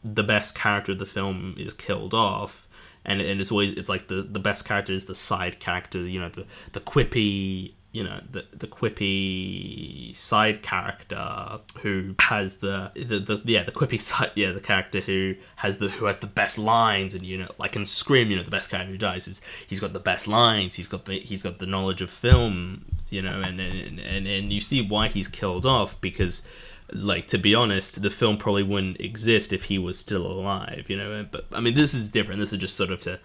the 0.03 0.23
best 0.23 0.55
character 0.55 0.91
of 0.91 0.99
the 0.99 1.05
film 1.05 1.55
is 1.57 1.73
killed 1.73 2.13
off 2.13 2.67
and, 3.05 3.21
and 3.21 3.41
it's 3.41 3.51
always 3.51 3.73
it's 3.73 3.89
like 3.89 4.07
the, 4.07 4.23
the 4.23 4.39
best 4.39 4.65
character 4.65 4.93
is 4.93 5.05
the 5.05 5.15
side 5.15 5.59
character 5.59 5.99
you 5.99 6.19
know 6.19 6.29
the, 6.29 6.45
the 6.73 6.79
quippy 6.79 7.73
you 7.93 8.03
know 8.03 8.19
the 8.29 8.43
the 8.51 8.67
quippy 8.67 10.13
side 10.15 10.63
character 10.63 11.59
who 11.81 12.15
has 12.19 12.57
the, 12.57 12.91
the 12.95 13.19
the 13.19 13.41
yeah 13.45 13.61
the 13.61 13.71
quippy 13.71 14.01
side 14.09 14.31
yeah 14.35 14.51
the 14.51 14.59
character 14.59 14.99
who 14.99 15.35
has 15.57 15.77
the 15.77 15.87
who 15.87 16.05
has 16.05 16.17
the 16.17 16.27
best 16.27 16.57
lines 16.57 17.13
and 17.13 17.23
you 17.23 17.37
know 17.37 17.47
like 17.59 17.75
in 17.75 17.85
Scream 17.85 18.31
you 18.31 18.35
know 18.35 18.43
the 18.43 18.51
best 18.51 18.71
character 18.71 18.91
who 18.91 18.97
dies 18.97 19.27
is 19.27 19.41
he's 19.67 19.79
got 19.79 19.93
the 19.93 19.99
best 19.99 20.27
lines. 20.27 20.75
He's 20.75 20.87
got 20.87 21.05
the 21.05 21.19
he's 21.19 21.43
got 21.43 21.59
the 21.59 21.67
knowledge 21.67 22.01
of 22.01 22.09
film 22.09 22.85
you 23.11 23.21
know 23.21 23.39
and 23.41 23.61
and 23.61 23.99
and, 23.99 24.27
and 24.27 24.51
you 24.51 24.59
see 24.59 24.85
why 24.85 25.07
he's 25.07 25.27
killed 25.27 25.65
off 25.65 26.01
because 26.01 26.45
like 26.91 27.27
to 27.27 27.37
be 27.37 27.53
honest 27.53 28.01
the 28.01 28.09
film 28.09 28.37
probably 28.37 28.63
wouldn't 28.63 28.99
exist 28.99 29.53
if 29.53 29.65
he 29.65 29.77
was 29.77 29.97
still 29.97 30.25
alive 30.25 30.85
you 30.89 30.97
know 30.97 31.25
but 31.29 31.45
I 31.53 31.61
mean 31.61 31.75
this 31.75 31.93
is 31.93 32.09
different. 32.09 32.39
This 32.39 32.53
is 32.53 32.59
just 32.59 32.75
sort 32.75 32.89
of 32.89 32.99
to 33.01 33.19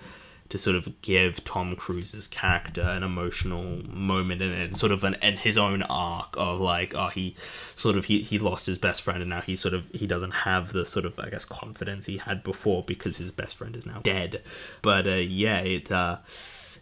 to 0.49 0.59
sort 0.59 0.77
of 0.77 1.01
give 1.03 1.45
Tom 1.45 1.77
Cruise's 1.77 2.27
character 2.27 2.81
an 2.81 3.03
emotional 3.03 3.83
moment 3.87 4.41
and, 4.41 4.55
and 4.55 4.77
sort 4.77 4.93
of 4.93 5.05
an 5.05 5.15
and 5.17 5.39
his 5.39 5.59
own 5.59 5.83
arc 5.83 6.35
of 6.37 6.61
like 6.61 6.95
oh 6.95 7.09
he 7.09 7.35
sort 7.77 7.97
of 7.97 8.07
he, 8.07 8.23
he 8.23 8.39
lost 8.39 8.67
his 8.67 8.79
best 8.79 9.03
friend 9.03 9.21
and 9.21 9.31
now 9.31 9.41
he 9.41 9.57
sort 9.57 9.75
of 9.75 9.89
he 9.93 10.07
doesn't 10.07 10.31
have 10.31 10.73
the 10.73 10.87
sort 10.87 11.05
of 11.05 11.19
I 11.19 11.29
guess 11.31 11.45
confidence 11.45 12.07
he 12.07 12.19
had 12.19 12.43
before 12.43 12.83
because 12.83 13.19
his 13.19 13.31
best 13.31 13.57
friend 13.57 13.77
is 13.77 13.87
now 13.87 14.01
dead 14.03 14.43
but 14.83 15.07
uh, 15.07 15.15
yeah 15.15 15.59
it 15.59 15.93
uh 15.93 16.19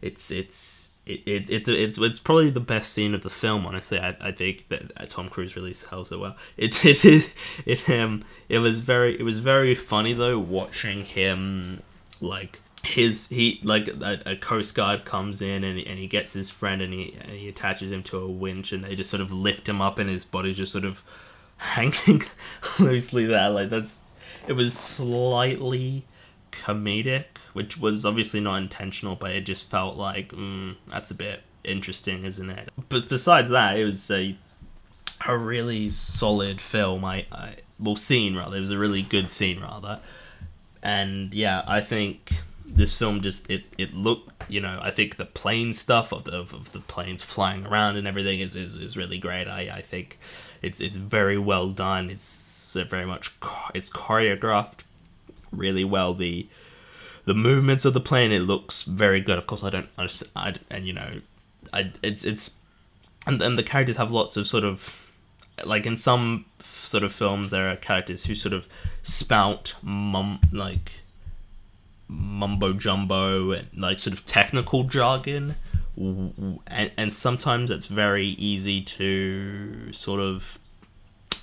it's 0.00 0.30
it's 0.30 0.90
it, 1.06 1.22
it, 1.24 1.50
it's 1.50 1.68
it's 1.68 1.98
it's 1.98 2.18
probably 2.18 2.50
the 2.50 2.58
best 2.58 2.92
scene 2.92 3.14
of 3.14 3.22
the 3.22 3.30
film. 3.30 3.64
Honestly, 3.64 3.98
I, 3.98 4.16
I 4.20 4.32
think 4.32 4.68
that 4.70 5.08
Tom 5.08 5.28
Cruise 5.28 5.54
really 5.54 5.72
sells 5.72 6.10
it 6.10 6.18
well. 6.18 6.36
It 6.56 6.84
it 6.84 7.04
it, 7.04 7.34
it 7.64 7.90
um 7.90 8.24
it 8.48 8.58
was 8.58 8.80
very 8.80 9.18
it 9.18 9.22
was 9.22 9.38
very 9.38 9.76
funny 9.76 10.12
though 10.14 10.40
watching 10.40 11.02
him 11.02 11.82
like 12.20 12.60
his 12.86 13.28
he 13.28 13.60
like 13.62 13.88
a, 13.88 14.22
a, 14.26 14.36
coast 14.36 14.74
guard 14.74 15.04
comes 15.04 15.42
in 15.42 15.64
and, 15.64 15.78
and 15.78 15.98
he 15.98 16.06
gets 16.06 16.32
his 16.32 16.50
friend 16.50 16.80
and 16.80 16.92
he 16.92 17.14
and 17.20 17.32
he 17.32 17.48
attaches 17.48 17.90
him 17.90 18.02
to 18.04 18.18
a 18.18 18.30
winch 18.30 18.72
and 18.72 18.84
they 18.84 18.94
just 18.94 19.10
sort 19.10 19.20
of 19.20 19.32
lift 19.32 19.68
him 19.68 19.82
up 19.82 19.98
and 19.98 20.08
his 20.08 20.24
body 20.24 20.54
just 20.54 20.72
sort 20.72 20.84
of 20.84 21.02
hanging 21.56 22.22
loosely 22.78 23.26
there. 23.26 23.50
Like 23.50 23.70
that's 23.70 24.00
it 24.46 24.52
was 24.52 24.74
slightly 24.74 26.04
comedic 26.52 27.24
which 27.52 27.76
was 27.76 28.06
obviously 28.06 28.40
not 28.40 28.56
intentional 28.56 29.14
but 29.14 29.30
it 29.30 29.42
just 29.42 29.68
felt 29.68 29.96
like 29.96 30.32
mm, 30.32 30.74
that's 30.86 31.10
a 31.10 31.14
bit 31.14 31.42
interesting 31.64 32.24
isn't 32.24 32.50
it? 32.50 32.70
But 32.88 33.08
besides 33.08 33.48
that 33.50 33.76
it 33.76 33.84
was 33.84 34.10
a 34.10 34.36
a 35.26 35.36
really 35.36 35.90
solid 35.90 36.60
film. 36.60 37.04
I, 37.04 37.24
I 37.32 37.56
well 37.80 37.96
scene 37.96 38.36
rather. 38.36 38.56
It 38.56 38.60
was 38.60 38.70
a 38.70 38.78
really 38.78 39.02
good 39.02 39.28
scene 39.28 39.60
rather. 39.60 40.00
And 40.82 41.34
yeah 41.34 41.64
i 41.66 41.80
think 41.80 42.30
this 42.68 42.96
film 42.96 43.20
just 43.20 43.48
it 43.50 43.64
it 43.78 43.94
looked 43.94 44.30
you 44.48 44.60
know 44.60 44.78
I 44.82 44.90
think 44.90 45.16
the 45.16 45.24
plane 45.24 45.72
stuff 45.72 46.12
of 46.12 46.24
the 46.24 46.32
of, 46.32 46.72
the 46.72 46.80
planes 46.80 47.22
flying 47.22 47.64
around 47.64 47.96
and 47.96 48.06
everything 48.06 48.40
is, 48.40 48.56
is, 48.56 48.74
is 48.74 48.96
really 48.96 49.18
great. 49.18 49.48
I, 49.48 49.70
I 49.76 49.82
think 49.82 50.18
it's 50.62 50.80
it's 50.80 50.96
very 50.96 51.38
well 51.38 51.68
done. 51.68 52.10
It's 52.10 52.76
very 52.88 53.06
much 53.06 53.34
it's 53.74 53.90
choreographed 53.90 54.80
really 55.50 55.84
well. 55.84 56.12
The 56.12 56.48
the 57.24 57.34
movements 57.34 57.84
of 57.84 57.94
the 57.94 58.00
plane 58.00 58.32
it 58.32 58.40
looks 58.40 58.82
very 58.82 59.20
good. 59.20 59.38
Of 59.38 59.46
course 59.46 59.64
I 59.64 59.70
don't 59.70 59.88
understand 59.96 60.32
I, 60.70 60.74
and 60.74 60.86
you 60.86 60.92
know 60.92 61.20
I 61.72 61.92
it's 62.02 62.24
it's 62.24 62.52
and 63.26 63.42
and 63.42 63.56
the 63.56 63.62
characters 63.62 63.96
have 63.96 64.10
lots 64.10 64.36
of 64.36 64.46
sort 64.46 64.64
of 64.64 65.12
like 65.64 65.86
in 65.86 65.96
some 65.96 66.44
sort 66.60 67.02
of 67.02 67.12
films 67.12 67.50
there 67.50 67.70
are 67.70 67.76
characters 67.76 68.26
who 68.26 68.34
sort 68.34 68.52
of 68.52 68.68
spout 69.02 69.74
mum 69.82 70.40
like 70.52 71.00
mumbo 72.08 72.72
jumbo 72.72 73.52
and 73.52 73.68
like 73.76 73.98
sort 73.98 74.12
of 74.12 74.24
technical 74.26 74.84
jargon. 74.84 75.56
And, 75.96 76.90
and 76.96 77.12
sometimes 77.12 77.70
it's 77.70 77.86
very 77.86 78.26
easy 78.26 78.82
to 78.82 79.92
sort 79.92 80.20
of 80.20 80.58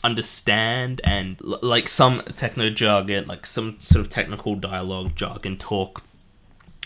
understand 0.03 0.99
and 1.05 1.39
like 1.41 1.87
some 1.87 2.21
techno 2.35 2.69
jargon 2.69 3.25
like 3.25 3.45
some 3.45 3.79
sort 3.79 4.05
of 4.05 4.11
technical 4.11 4.53
dialogue 4.53 5.15
jargon 5.15 5.57
talk 5.57 6.03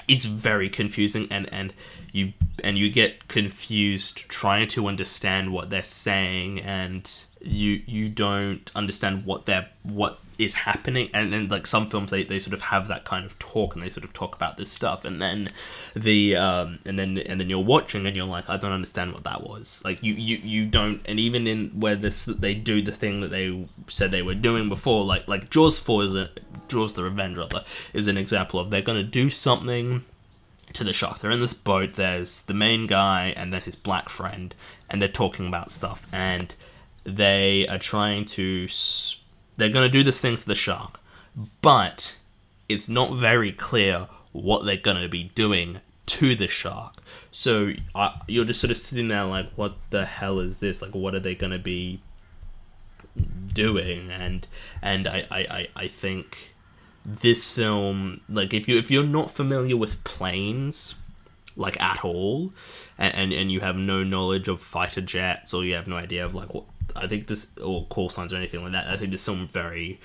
is 0.08 0.26
very 0.26 0.70
confusing 0.70 1.28
and 1.32 1.52
and 1.52 1.74
you 2.14 2.32
and 2.64 2.78
you 2.78 2.90
get 2.92 3.28
confused 3.28 4.30
trying 4.30 4.68
to 4.68 4.88
understand 4.88 5.52
what 5.52 5.70
they're 5.70 5.84
saying 5.84 6.60
and 6.62 7.24
you 7.42 7.82
you 7.86 8.08
don't 8.08 8.72
understand 8.76 9.26
what 9.26 9.46
they're 9.46 9.68
what 9.84 10.20
is 10.38 10.54
happening 10.54 11.10
and 11.14 11.34
then 11.34 11.48
like 11.48 11.66
some 11.66 11.90
films 11.90 12.12
they, 12.12 12.24
they 12.24 12.40
sort 12.40 12.54
of 12.54 12.62
have 12.62 12.88
that 12.88 13.04
kind 13.06 13.26
of 13.26 13.38
talk 13.40 13.74
and 13.74 13.84
they 13.84 13.90
sort 13.90 14.04
of 14.04 14.14
talk 14.14 14.36
about 14.36 14.58
this 14.58 14.72
stuff 14.72 15.04
and 15.04 15.22
then 15.22 15.48
the 15.96 16.36
um 16.36 16.80
and 16.86 17.00
then 17.00 17.18
and 17.18 17.40
then 17.40 17.50
you're 17.50 17.64
watching 17.64 18.06
and 18.06 18.16
you're 18.16 18.26
like 18.26 18.48
i 18.50 18.58
don't 18.58 18.72
understand 18.72 19.14
what 19.14 19.24
that 19.24 19.42
was. 19.44 19.82
Like 19.84 20.04
you 20.04 20.14
you 20.14 20.38
you 20.38 20.66
don't 20.66 21.02
and 21.06 21.20
even 21.20 21.48
in 21.48 21.70
where 21.80 21.96
this 21.96 22.26
they 22.26 22.54
do 22.54 22.82
the 22.82 22.92
thing 22.92 23.22
that 23.22 23.30
they 23.30 23.68
said 23.88 24.12
they 24.12 24.22
were 24.22 24.36
doing 24.36 24.70
before 24.70 25.06
like 25.06 25.28
like 25.28 25.50
jaws 25.50 25.80
4 25.80 26.04
is 26.04 26.16
a 26.16 26.30
jaws 26.68 26.94
the 26.94 27.04
revenge 27.04 27.38
rather 27.38 27.64
is 27.94 28.08
an 28.08 28.18
example 28.18 28.60
of 28.60 28.70
they're 28.70 28.82
gonna 28.82 29.04
do 29.04 29.30
something 29.30 30.04
to 30.74 30.84
the 30.84 30.94
shark. 30.94 31.20
They're 31.20 31.32
in 31.32 31.40
this 31.40 31.54
boat 31.54 31.94
there's 31.94 32.44
the 32.44 32.54
main 32.54 32.88
guy 32.88 33.34
and 33.36 33.54
then 33.54 33.62
his 33.62 33.76
black 33.76 34.10
friend 34.10 34.54
and 34.90 35.02
they're 35.02 35.10
talking 35.10 35.48
about 35.48 35.72
stuff 35.72 36.06
and 36.12 36.54
they 37.04 37.66
are 37.68 37.80
trying 37.80 38.26
to 38.26 38.68
they're 39.58 39.70
going 39.70 39.86
to 39.86 39.92
do 39.92 40.04
this 40.04 40.22
thing 40.22 40.38
to 40.38 40.46
the 40.46 40.56
shark, 40.56 41.00
but 41.62 42.18
it's 42.70 42.88
not 42.88 43.18
very 43.18 43.52
clear 43.52 44.08
what 44.32 44.66
they're 44.66 44.78
going 44.78 45.02
to 45.02 45.10
be 45.10 45.26
doing 45.36 45.82
to 46.06 46.36
the 46.36 46.48
shark. 46.48 47.02
So 47.32 47.74
you're 48.28 48.46
just 48.46 48.62
sort 48.62 48.72
of 48.72 48.78
sitting 48.78 49.10
there 49.10 49.26
like, 49.26 49.52
what 49.56 49.76
the 49.90 50.06
hell 50.06 50.40
is 50.40 50.60
this? 50.60 50.82
Like, 50.82 50.96
what 50.96 51.14
are 51.14 51.20
they 51.20 51.36
going 51.36 51.52
to 51.52 51.60
be 51.60 52.02
doing? 53.54 54.10
And 54.10 54.48
and 54.82 55.08
I, 55.08 55.26
I, 55.30 55.68
I 55.76 55.88
think 55.88 56.54
this 57.06 57.52
film, 57.52 58.22
like, 58.30 58.54
if 58.54 58.68
you 58.68 58.78
if 58.78 58.90
you're 58.90 59.04
not 59.04 59.32
familiar 59.32 59.78
with 59.78 60.04
planes, 60.04 60.96
like 61.56 61.80
at 61.82 62.04
all, 62.04 62.54
and, 62.98 63.14
and 63.16 63.34
and 63.34 63.52
you 63.52 63.60
have 63.62 63.76
no 63.76 64.04
knowledge 64.04 64.48
of 64.48 64.62
fighter 64.62 65.02
jets 65.02 65.54
or 65.54 65.66
you 65.66 65.74
have 65.74 65.88
no 65.88 65.98
idea 65.98 66.26
of 66.26 66.36
like 66.36 66.54
what 66.54 66.66
I 66.96 67.08
think 67.08 67.28
this 67.28 67.58
or 67.58 67.86
call 67.88 68.10
signs 68.10 68.34
or 68.34 68.38
anything 68.38 68.64
like 68.64 68.72
that. 68.74 68.88
I 68.88 68.98
think 68.98 69.12
this 69.12 69.26
film 69.26 69.48
very 69.48 70.00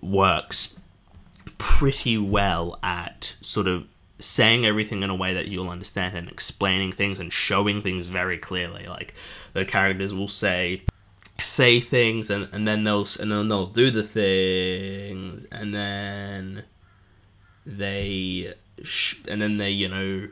works 0.00 0.76
pretty 1.58 2.18
well 2.18 2.78
at 2.82 3.36
sort 3.40 3.66
of 3.66 3.88
saying 4.18 4.64
everything 4.64 5.02
in 5.02 5.10
a 5.10 5.14
way 5.14 5.34
that 5.34 5.48
you'll 5.48 5.68
understand 5.68 6.16
and 6.16 6.28
explaining 6.28 6.92
things 6.92 7.18
and 7.18 7.32
showing 7.32 7.82
things 7.82 8.06
very 8.06 8.38
clearly. 8.38 8.86
Like 8.86 9.14
the 9.52 9.64
characters 9.64 10.14
will 10.14 10.28
say 10.28 10.82
say 11.40 11.80
things 11.80 12.30
and, 12.30 12.48
and 12.52 12.66
then 12.68 12.84
they'll 12.84 13.06
and 13.18 13.32
then 13.32 13.48
they'll 13.48 13.66
do 13.66 13.90
the 13.90 14.02
things 14.02 15.44
and 15.50 15.74
then 15.74 16.64
they 17.66 18.52
and 19.28 19.42
then 19.42 19.56
they 19.56 19.70
you 19.70 19.88
know 19.88 20.28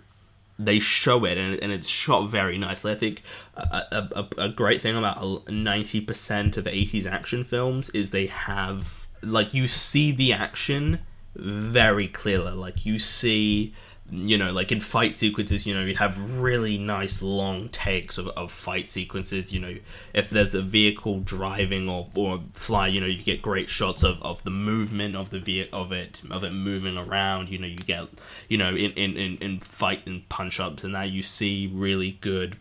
they 0.64 0.78
show 0.78 1.24
it 1.24 1.38
and, 1.38 1.58
and 1.62 1.72
it's 1.72 1.88
shot 1.88 2.28
very 2.28 2.58
nicely. 2.58 2.92
I 2.92 2.94
think 2.94 3.22
a, 3.56 4.08
a, 4.14 4.28
a 4.36 4.48
great 4.50 4.82
thing 4.82 4.96
about 4.96 5.46
90% 5.46 6.56
of 6.56 6.64
80s 6.64 7.06
action 7.06 7.44
films 7.44 7.88
is 7.90 8.10
they 8.10 8.26
have, 8.26 9.08
like, 9.22 9.54
you 9.54 9.66
see 9.66 10.12
the 10.12 10.32
action 10.34 11.00
very 11.34 12.08
clearly. 12.08 12.52
Like, 12.52 12.84
you 12.84 12.98
see 12.98 13.74
you 14.10 14.36
know, 14.36 14.52
like 14.52 14.72
in 14.72 14.80
fight 14.80 15.14
sequences, 15.14 15.66
you 15.66 15.74
know, 15.74 15.84
you'd 15.84 15.98
have 15.98 16.40
really 16.40 16.78
nice 16.78 17.22
long 17.22 17.68
takes 17.68 18.18
of, 18.18 18.28
of 18.28 18.50
fight 18.50 18.90
sequences. 18.90 19.52
You 19.52 19.60
know, 19.60 19.76
if 20.12 20.30
there's 20.30 20.54
a 20.54 20.62
vehicle 20.62 21.20
driving 21.20 21.88
or, 21.88 22.08
or 22.14 22.40
fly, 22.52 22.88
you 22.88 23.00
know, 23.00 23.06
you 23.06 23.22
get 23.22 23.40
great 23.40 23.68
shots 23.68 24.02
of, 24.02 24.20
of 24.22 24.42
the 24.42 24.50
movement 24.50 25.14
of 25.14 25.30
the 25.30 25.38
ve- 25.38 25.68
of 25.72 25.92
it 25.92 26.22
of 26.30 26.42
it 26.42 26.50
moving 26.50 26.96
around. 26.96 27.50
You 27.50 27.58
know, 27.58 27.66
you 27.66 27.76
get 27.76 28.08
you 28.48 28.58
know 28.58 28.70
in 28.70 28.92
in, 28.92 29.16
in, 29.16 29.36
in 29.38 29.60
fight 29.60 30.06
and 30.06 30.28
punch 30.28 30.58
ups 30.58 30.82
and 30.82 30.94
that 30.94 31.10
you 31.10 31.22
see 31.22 31.70
really 31.72 32.18
good 32.20 32.56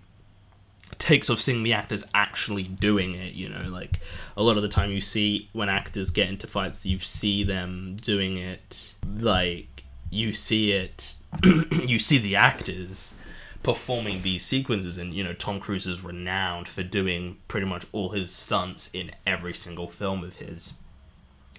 takes 0.98 1.30
of 1.30 1.40
seeing 1.40 1.64
the 1.64 1.72
actors 1.72 2.04
actually 2.16 2.64
doing 2.64 3.14
it 3.14 3.34
you 3.34 3.48
know 3.48 3.62
like 3.70 4.00
a 4.36 4.42
lot 4.42 4.58
of 4.58 4.64
the 4.64 4.68
time 4.68 4.90
you 4.92 5.00
see 5.00 5.48
when 5.54 5.70
actors 5.70 6.10
get 6.10 6.28
into 6.28 6.48
fights 6.48 6.84
you 6.84 6.98
see 7.00 7.44
them 7.44 7.96
doing 8.02 8.38
it 8.38 8.92
like 9.16 9.84
you 10.10 10.34
see 10.34 10.72
it 10.72 11.16
you 11.72 12.00
see 12.00 12.18
the 12.18 12.36
actors 12.36 13.16
performing 13.62 14.22
these 14.22 14.44
sequences 14.44 14.98
and 14.98 15.14
you 15.14 15.24
know 15.24 15.34
Tom 15.34 15.60
Cruise 15.60 15.86
is 15.86 16.04
renowned 16.04 16.68
for 16.68 16.82
doing 16.82 17.38
pretty 17.48 17.66
much 17.66 17.86
all 17.92 18.10
his 18.10 18.32
stunts 18.32 18.90
in 18.94 19.12
every 19.26 19.54
single 19.54 19.90
film 19.90 20.24
of 20.24 20.38
his 20.38 20.74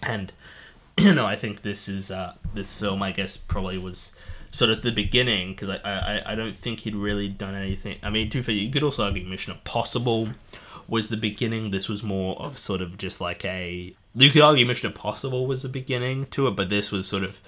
and 0.02 0.32
you 0.98 1.14
know 1.14 1.26
I 1.26 1.36
think 1.36 1.62
this 1.62 1.88
is 1.88 2.10
uh 2.10 2.34
this 2.54 2.80
film 2.80 3.02
I 3.02 3.12
guess 3.12 3.36
probably 3.36 3.78
was 3.78 4.14
sort 4.50 4.70
of 4.70 4.82
the 4.82 4.90
beginning 4.90 5.50
because 5.50 5.70
I, 5.70 5.78
I 5.84 6.32
I 6.32 6.34
don't 6.34 6.56
think 6.56 6.80
he'd 6.80 6.96
really 6.96 7.28
done 7.28 7.54
anything. 7.54 7.98
I 8.02 8.10
mean, 8.10 8.30
to 8.30 8.42
fair 8.42 8.54
you 8.54 8.70
could 8.70 8.82
also 8.82 9.04
argue 9.04 9.24
Mission 9.24 9.52
Impossible 9.52 10.30
was 10.88 11.08
the 11.08 11.16
beginning. 11.16 11.70
This 11.70 11.88
was 11.88 12.02
more 12.02 12.36
of 12.40 12.58
sort 12.58 12.82
of 12.82 12.98
just 12.98 13.20
like 13.20 13.44
a. 13.44 13.94
You 14.14 14.30
could 14.30 14.42
argue 14.42 14.66
Mission 14.66 14.88
Impossible 14.88 15.46
was 15.46 15.62
the 15.62 15.68
beginning 15.68 16.24
to 16.26 16.48
it, 16.48 16.56
but 16.56 16.68
this 16.68 16.90
was 16.90 17.06
sort 17.06 17.22
of 17.22 17.40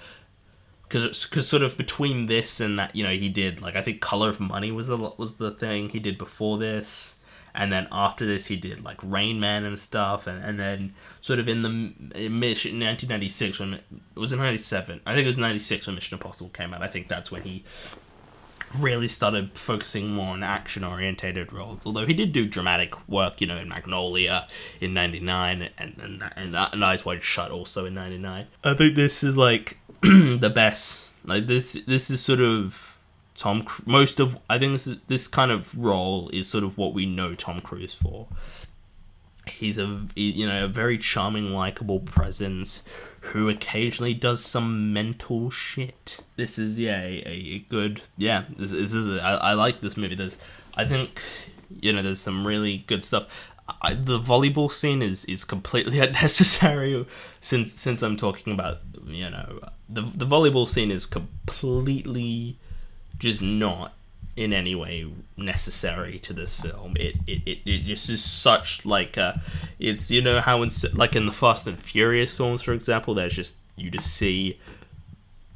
because 0.93 1.25
because 1.25 1.47
sort 1.47 1.63
of 1.63 1.75
between 1.75 2.27
this 2.27 2.59
and 2.59 2.77
that, 2.77 2.95
you 2.95 3.03
know, 3.03 3.11
he 3.11 3.27
did 3.27 3.61
like 3.61 3.75
I 3.75 3.81
think 3.81 3.99
Color 3.99 4.29
of 4.29 4.39
Money 4.39 4.71
was 4.71 4.87
the 4.87 4.97
was 5.17 5.35
the 5.35 5.49
thing 5.49 5.89
he 5.89 5.99
did 5.99 6.19
before 6.19 6.59
this, 6.59 7.17
and 7.55 7.73
then 7.73 7.87
after 7.91 8.27
this 8.27 8.45
he 8.45 8.55
did 8.55 8.83
like 8.83 8.99
Rain 9.01 9.39
Man 9.39 9.63
and 9.63 9.79
stuff, 9.79 10.27
and, 10.27 10.43
and 10.43 10.59
then 10.59 10.93
sort 11.21 11.39
of 11.39 11.47
in 11.47 11.63
the 11.63 11.69
in 11.69 12.39
Mission 12.39 12.79
1996 12.79 13.59
when 13.59 13.73
it 13.73 13.83
was 14.13 14.31
in 14.31 14.39
97, 14.39 15.01
I 15.05 15.15
think 15.15 15.25
it 15.25 15.29
was 15.29 15.39
96 15.39 15.87
when 15.87 15.95
Mission 15.95 16.15
Impossible 16.15 16.49
came 16.49 16.75
out. 16.75 16.83
I 16.83 16.87
think 16.87 17.07
that's 17.07 17.31
when 17.31 17.41
he 17.41 17.63
really 18.77 19.07
started 19.07 19.57
focusing 19.57 20.13
more 20.13 20.33
on 20.33 20.43
action 20.43 20.83
orientated 20.83 21.53
roles. 21.53 21.85
Although 21.85 22.05
he 22.05 22.13
did 22.13 22.31
do 22.31 22.45
dramatic 22.45 23.07
work, 23.09 23.41
you 23.41 23.47
know, 23.47 23.57
in 23.57 23.69
Magnolia 23.69 24.47
in 24.79 24.93
'99 24.93 25.69
and 25.79 25.95
and, 25.99 26.23
and, 26.35 26.55
and 26.55 26.85
Eyes 26.85 27.03
Wide 27.03 27.23
Shut 27.23 27.49
also 27.49 27.85
in 27.85 27.95
'99. 27.95 28.45
I 28.63 28.73
think 28.75 28.95
this 28.95 29.23
is 29.23 29.35
like 29.35 29.79
the 30.39 30.51
best. 30.53 31.17
Like 31.25 31.47
this, 31.47 31.73
this 31.87 32.09
is 32.09 32.21
sort 32.21 32.41
of 32.41 32.97
Tom. 33.35 33.65
Most 33.85 34.19
of 34.19 34.37
I 34.49 34.59
think 34.59 34.73
this 34.73 34.87
is, 34.87 34.97
this 35.07 35.27
kind 35.27 35.51
of 35.51 35.77
role 35.77 36.29
is 36.29 36.47
sort 36.47 36.63
of 36.63 36.77
what 36.77 36.93
we 36.93 37.05
know 37.05 37.35
Tom 37.35 37.61
Cruise 37.61 37.93
for. 37.93 38.27
He's 39.47 39.77
a 39.77 40.07
you 40.15 40.45
know 40.45 40.65
a 40.65 40.67
very 40.67 40.97
charming, 40.97 41.53
likable 41.53 41.99
presence 41.99 42.83
who 43.21 43.47
occasionally 43.47 44.13
does 44.13 44.43
some 44.43 44.91
mental 44.91 45.49
shit. 45.49 46.19
This 46.35 46.59
is 46.59 46.77
yeah 46.77 47.01
a, 47.01 47.23
a 47.25 47.59
good 47.69 48.01
yeah 48.17 48.43
this, 48.57 48.71
this 48.71 48.93
is 48.93 49.07
a, 49.07 49.21
I, 49.21 49.33
I 49.35 49.53
like 49.53 49.79
this 49.81 49.95
movie. 49.95 50.15
There's 50.15 50.37
I 50.75 50.85
think 50.85 51.21
you 51.81 51.93
know 51.93 52.01
there's 52.01 52.19
some 52.19 52.45
really 52.45 52.79
good 52.87 53.03
stuff. 53.03 53.51
I, 53.81 53.93
the 53.93 54.19
volleyball 54.19 54.71
scene 54.71 55.01
is 55.01 55.25
is 55.25 55.45
completely 55.45 55.99
unnecessary 56.07 57.05
since 57.41 57.73
since 57.79 58.01
I'm 58.01 58.17
talking 58.17 58.53
about 58.53 58.79
you 59.05 59.29
know 59.29 59.59
the 59.89 60.01
the 60.01 60.25
volleyball 60.25 60.67
scene 60.67 60.91
is 60.91 61.05
completely 61.05 62.57
just 63.17 63.41
not 63.41 63.93
in 64.35 64.51
any 64.51 64.73
way 64.73 65.07
necessary 65.37 66.17
to 66.19 66.33
this 66.33 66.59
film. 66.59 66.97
It 66.97 67.15
it, 67.27 67.41
it, 67.45 67.59
it 67.65 67.77
just 67.83 68.09
is 68.09 68.23
such 68.23 68.85
like 68.85 69.17
uh 69.17 69.33
it's 69.79 70.11
you 70.11 70.21
know 70.21 70.41
how 70.41 70.61
in 70.61 70.69
like 70.93 71.15
in 71.15 71.25
the 71.25 71.31
Fast 71.31 71.67
and 71.67 71.79
Furious 71.79 72.35
films 72.35 72.61
for 72.61 72.73
example 72.73 73.13
there's 73.13 73.35
just 73.35 73.55
you 73.75 73.89
just 73.89 74.13
see 74.13 74.59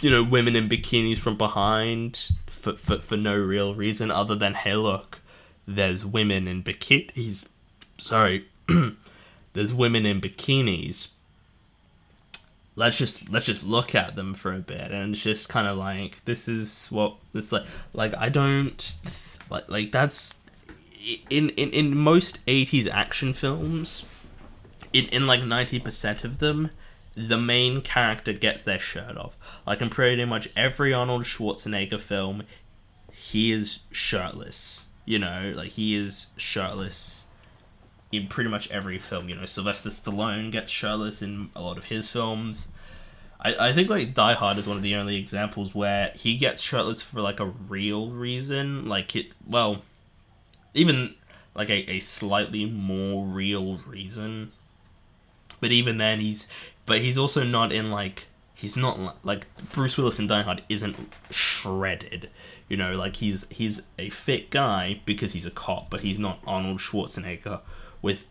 you 0.02 0.12
know 0.12 0.24
women 0.24 0.56
in 0.56 0.70
bikinis 0.70 1.18
from 1.18 1.38
behind 1.38 2.30
for 2.46 2.74
for, 2.74 3.00
for 3.00 3.18
no 3.18 3.38
real 3.38 3.76
reason 3.76 4.12
other 4.12 4.36
than 4.36 4.54
hey 4.54 4.76
look 4.76 5.22
there's 5.68 6.06
women 6.06 6.48
in 6.48 6.64
bikinis 6.64 7.48
sorry 7.98 8.46
there's 9.54 9.74
women 9.74 10.06
in 10.06 10.22
bikinis. 10.22 11.12
Let's 12.76 12.98
just 12.98 13.30
let's 13.30 13.48
just 13.48 13.66
look 13.66 13.96
at 13.96 14.16
them 14.16 14.36
for 14.36 14.54
a 14.54 14.60
bit 14.60 14.92
and 14.92 15.14
it's 15.14 15.24
just 15.24 15.50
kind 15.50 15.68
of 15.68 15.78
like 15.78 16.24
this 16.26 16.48
is 16.48 16.88
what 16.92 17.16
this 17.34 17.52
like 17.52 17.66
like 17.94 18.16
I 18.16 18.30
don't 18.30 18.96
like 19.50 19.68
like 19.68 19.92
that's 19.92 20.36
in 21.30 21.50
in 21.50 21.72
in 21.72 21.98
most 21.98 22.46
80s 22.46 22.88
action 22.88 23.34
films 23.34 24.06
in 24.94 25.06
in 25.06 25.26
like 25.26 25.42
90% 25.42 26.24
of 26.24 26.38
them 26.38 26.70
the 27.16 27.38
main 27.38 27.82
character 27.82 28.32
gets 28.32 28.62
their 28.62 28.78
shirt 28.78 29.18
off. 29.18 29.36
Like 29.66 29.82
in 29.82 29.90
pretty 29.90 30.24
much 30.26 30.50
every 30.56 30.94
Arnold 30.94 31.24
Schwarzenegger 31.24 32.00
film 32.00 32.44
he 33.12 33.52
is 33.52 33.80
shirtless 33.92 34.88
you 35.08 35.18
know? 35.18 35.54
Like 35.56 35.70
he 35.70 35.96
is 35.96 36.28
shirtless 36.38 37.27
in 38.12 38.28
pretty 38.28 38.50
much 38.50 38.70
every 38.72 39.00
film. 39.00 39.30
You 39.30 39.36
know, 39.36 39.46
Sylvester 39.46 39.90
Stallone 39.90 40.52
gets 40.52 40.72
shirtless 40.72 41.22
in 41.22 41.50
a 41.56 41.62
lot 41.62 41.78
of 41.78 41.86
his 41.86 42.10
films. 42.10 42.70
I, 43.40 43.70
I 43.70 43.74
think 43.74 43.90
like 43.90 44.14
Die 44.14 44.34
Hard 44.34 44.58
is 44.58 44.68
one 44.68 44.78
of 44.78 44.84
the 44.84 44.96
only 44.96 45.18
examples 45.18 45.76
where 45.76 46.12
he 46.16 46.38
gets 46.38 46.62
shirtless 46.62 47.02
for 47.02 47.22
like 47.22 47.40
a 47.40 47.46
real 47.46 48.10
reason. 48.10 48.88
Like 48.88 49.16
it, 49.16 49.28
well, 49.46 49.82
even 50.74 51.16
like 51.54 51.70
a, 51.70 51.90
a 51.92 52.00
slightly 52.00 52.66
more 52.66 53.26
real 53.26 53.78
reason. 53.88 54.52
But 55.60 55.72
even 55.72 55.98
then, 55.98 56.20
he's 56.20 56.48
but 56.86 57.00
he's 57.00 57.18
also 57.18 57.44
not 57.44 57.72
in 57.72 57.92
like 57.92 58.28
he's 58.54 58.78
not 58.78 59.26
like 59.26 59.46
Bruce 59.72 59.98
Willis 59.98 60.20
in 60.20 60.28
Die 60.28 60.42
Hard 60.42 60.64
isn't 60.70 60.98
shredded. 61.30 62.30
You 62.70 62.78
know, 62.78 62.96
like 62.96 63.18
he's 63.18 63.48
he's 63.50 63.84
a 64.00 64.10
fit 64.10 64.50
guy 64.50 65.02
because 65.06 65.34
he's 65.34 65.46
a 65.46 65.52
cop, 65.52 65.90
but 65.90 66.02
he's 66.02 66.20
not 66.20 66.40
Arnold 66.46 66.80
Schwarzenegger 66.80 67.62
with 68.02 68.26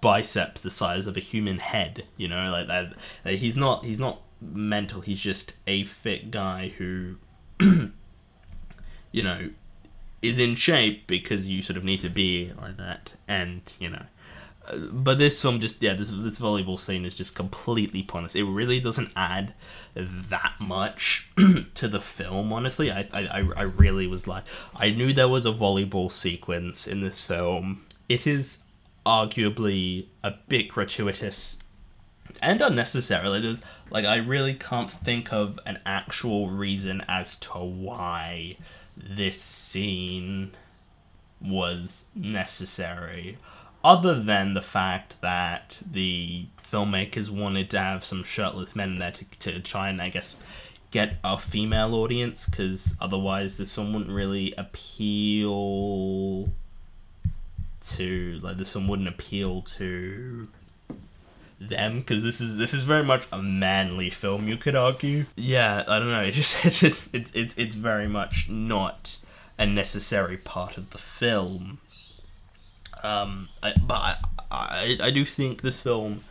biceps 0.00 0.60
the 0.60 0.70
size 0.70 1.06
of 1.06 1.16
a 1.16 1.20
human 1.20 1.58
head. 1.58 2.04
You 2.16 2.28
know, 2.28 2.50
like 2.50 2.66
that. 2.68 2.94
He's 3.24 3.56
not. 3.56 3.84
He's 3.84 4.00
not 4.00 4.22
mental. 4.40 5.00
He's 5.00 5.20
just 5.20 5.52
a 5.66 5.84
fit 5.84 6.30
guy 6.30 6.68
who, 6.78 7.16
you 7.60 9.22
know, 9.22 9.50
is 10.22 10.38
in 10.38 10.54
shape 10.54 11.06
because 11.06 11.48
you 11.48 11.62
sort 11.62 11.76
of 11.76 11.84
need 11.84 12.00
to 12.00 12.10
be 12.10 12.52
like 12.60 12.76
that. 12.76 13.14
And 13.26 13.60
you 13.78 13.90
know, 13.90 14.04
uh, 14.66 14.78
but 14.92 15.18
this 15.18 15.40
film 15.40 15.60
just 15.60 15.82
yeah, 15.82 15.94
this 15.94 16.10
this 16.10 16.38
volleyball 16.38 16.78
scene 16.78 17.04
is 17.04 17.16
just 17.16 17.34
completely 17.34 18.02
pointless. 18.02 18.34
It 18.34 18.44
really 18.44 18.80
doesn't 18.80 19.10
add 19.16 19.54
that 19.94 20.54
much 20.60 21.30
to 21.74 21.88
the 21.88 22.00
film. 22.00 22.52
Honestly, 22.52 22.90
I, 22.90 23.08
I 23.12 23.48
I 23.56 23.62
really 23.62 24.06
was 24.06 24.26
like, 24.26 24.44
I 24.74 24.90
knew 24.90 25.12
there 25.12 25.28
was 25.28 25.46
a 25.46 25.52
volleyball 25.52 26.10
sequence 26.10 26.86
in 26.86 27.00
this 27.00 27.24
film. 27.24 27.84
It 28.08 28.26
is 28.26 28.62
arguably 29.08 30.04
a 30.22 30.32
bit 30.48 30.68
gratuitous 30.68 31.58
and 32.42 32.60
unnecessarily. 32.60 33.40
There's 33.40 33.62
like 33.90 34.04
I 34.04 34.16
really 34.16 34.54
can't 34.54 34.90
think 34.90 35.32
of 35.32 35.58
an 35.64 35.80
actual 35.86 36.50
reason 36.50 37.02
as 37.08 37.38
to 37.40 37.58
why 37.58 38.58
this 38.94 39.40
scene 39.40 40.52
was 41.40 42.08
necessary, 42.14 43.38
other 43.82 44.22
than 44.22 44.52
the 44.52 44.62
fact 44.62 45.20
that 45.22 45.80
the 45.90 46.46
filmmakers 46.62 47.30
wanted 47.30 47.70
to 47.70 47.78
have 47.78 48.04
some 48.04 48.22
shirtless 48.22 48.76
men 48.76 48.90
in 48.90 48.98
there 48.98 49.12
to, 49.12 49.24
to 49.38 49.60
try 49.60 49.88
and 49.88 50.02
I 50.02 50.10
guess 50.10 50.36
get 50.90 51.16
a 51.24 51.38
female 51.38 51.94
audience 51.94 52.46
because 52.46 52.94
otherwise 53.00 53.56
this 53.56 53.74
film 53.74 53.94
wouldn't 53.94 54.10
really 54.10 54.52
appeal 54.58 56.50
to 57.96 58.40
like 58.42 58.56
this 58.56 58.74
one 58.74 58.88
wouldn't 58.88 59.08
appeal 59.08 59.62
to 59.62 60.48
them 61.60 61.98
because 61.98 62.22
this 62.22 62.40
is 62.40 62.56
this 62.56 62.72
is 62.72 62.84
very 62.84 63.02
much 63.02 63.26
a 63.32 63.42
manly 63.42 64.10
film 64.10 64.46
you 64.48 64.56
could 64.56 64.76
argue. 64.76 65.26
Yeah 65.36 65.84
i 65.88 65.98
don't 65.98 66.08
know 66.08 66.22
it 66.24 66.32
just 66.32 66.64
it's 66.64 66.80
just 66.80 67.14
it's 67.14 67.30
it's, 67.34 67.54
it's 67.56 67.76
very 67.76 68.08
much 68.08 68.48
not 68.48 69.16
a 69.58 69.66
necessary 69.66 70.36
part 70.36 70.76
of 70.76 70.90
the 70.90 70.98
film. 70.98 71.78
Um 73.02 73.48
I, 73.62 73.72
but 73.80 73.94
I, 73.94 74.16
I 74.50 74.96
i 75.02 75.10
do 75.10 75.24
think 75.24 75.62
this 75.62 75.80
film 75.80 76.22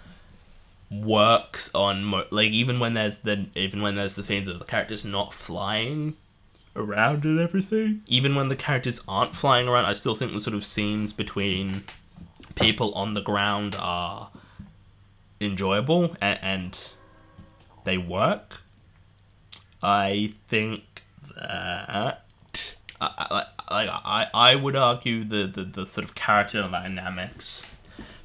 works 0.90 1.70
on 1.76 2.04
mo- 2.04 2.26
like 2.32 2.52
even 2.52 2.80
when 2.80 2.94
there's 2.94 3.18
the 3.20 3.48
even 3.56 3.82
when 3.82 3.96
there's 3.96 4.16
the 4.16 4.24
scenes 4.24 4.48
of 4.48 4.60
the 4.60 4.66
characters 4.66 5.04
not 5.04 5.34
flying 5.34 6.16
around 6.78 7.26
and 7.26 7.40
everything. 7.40 8.02
Even 8.08 8.36
when 8.36 8.50
the 8.50 8.56
characters 8.56 9.04
aren't 9.08 9.36
flying 9.36 9.68
around, 9.68 9.86
I 9.86 9.94
still 9.94 10.16
think 10.16 10.32
the 10.32 10.40
sort 10.40 10.56
of 10.56 10.64
scenes 10.64 11.12
between 11.12 11.84
people 12.56 12.94
on 12.94 13.14
the 13.14 13.22
ground 13.22 13.76
are 13.80 14.30
enjoyable 15.42 16.16
and, 16.22 16.40
and 16.42 16.90
they 17.84 17.98
work. 17.98 18.62
I 19.82 20.34
think 20.48 20.84
that 21.36 22.24
I, 23.00 23.06
I, 23.10 23.46
I, 23.70 24.28
I 24.34 24.56
would 24.56 24.76
argue 24.76 25.24
the, 25.24 25.46
the, 25.48 25.64
the 25.64 25.86
sort 25.86 26.04
of 26.06 26.16
character 26.16 26.62
dynamics 26.62 27.76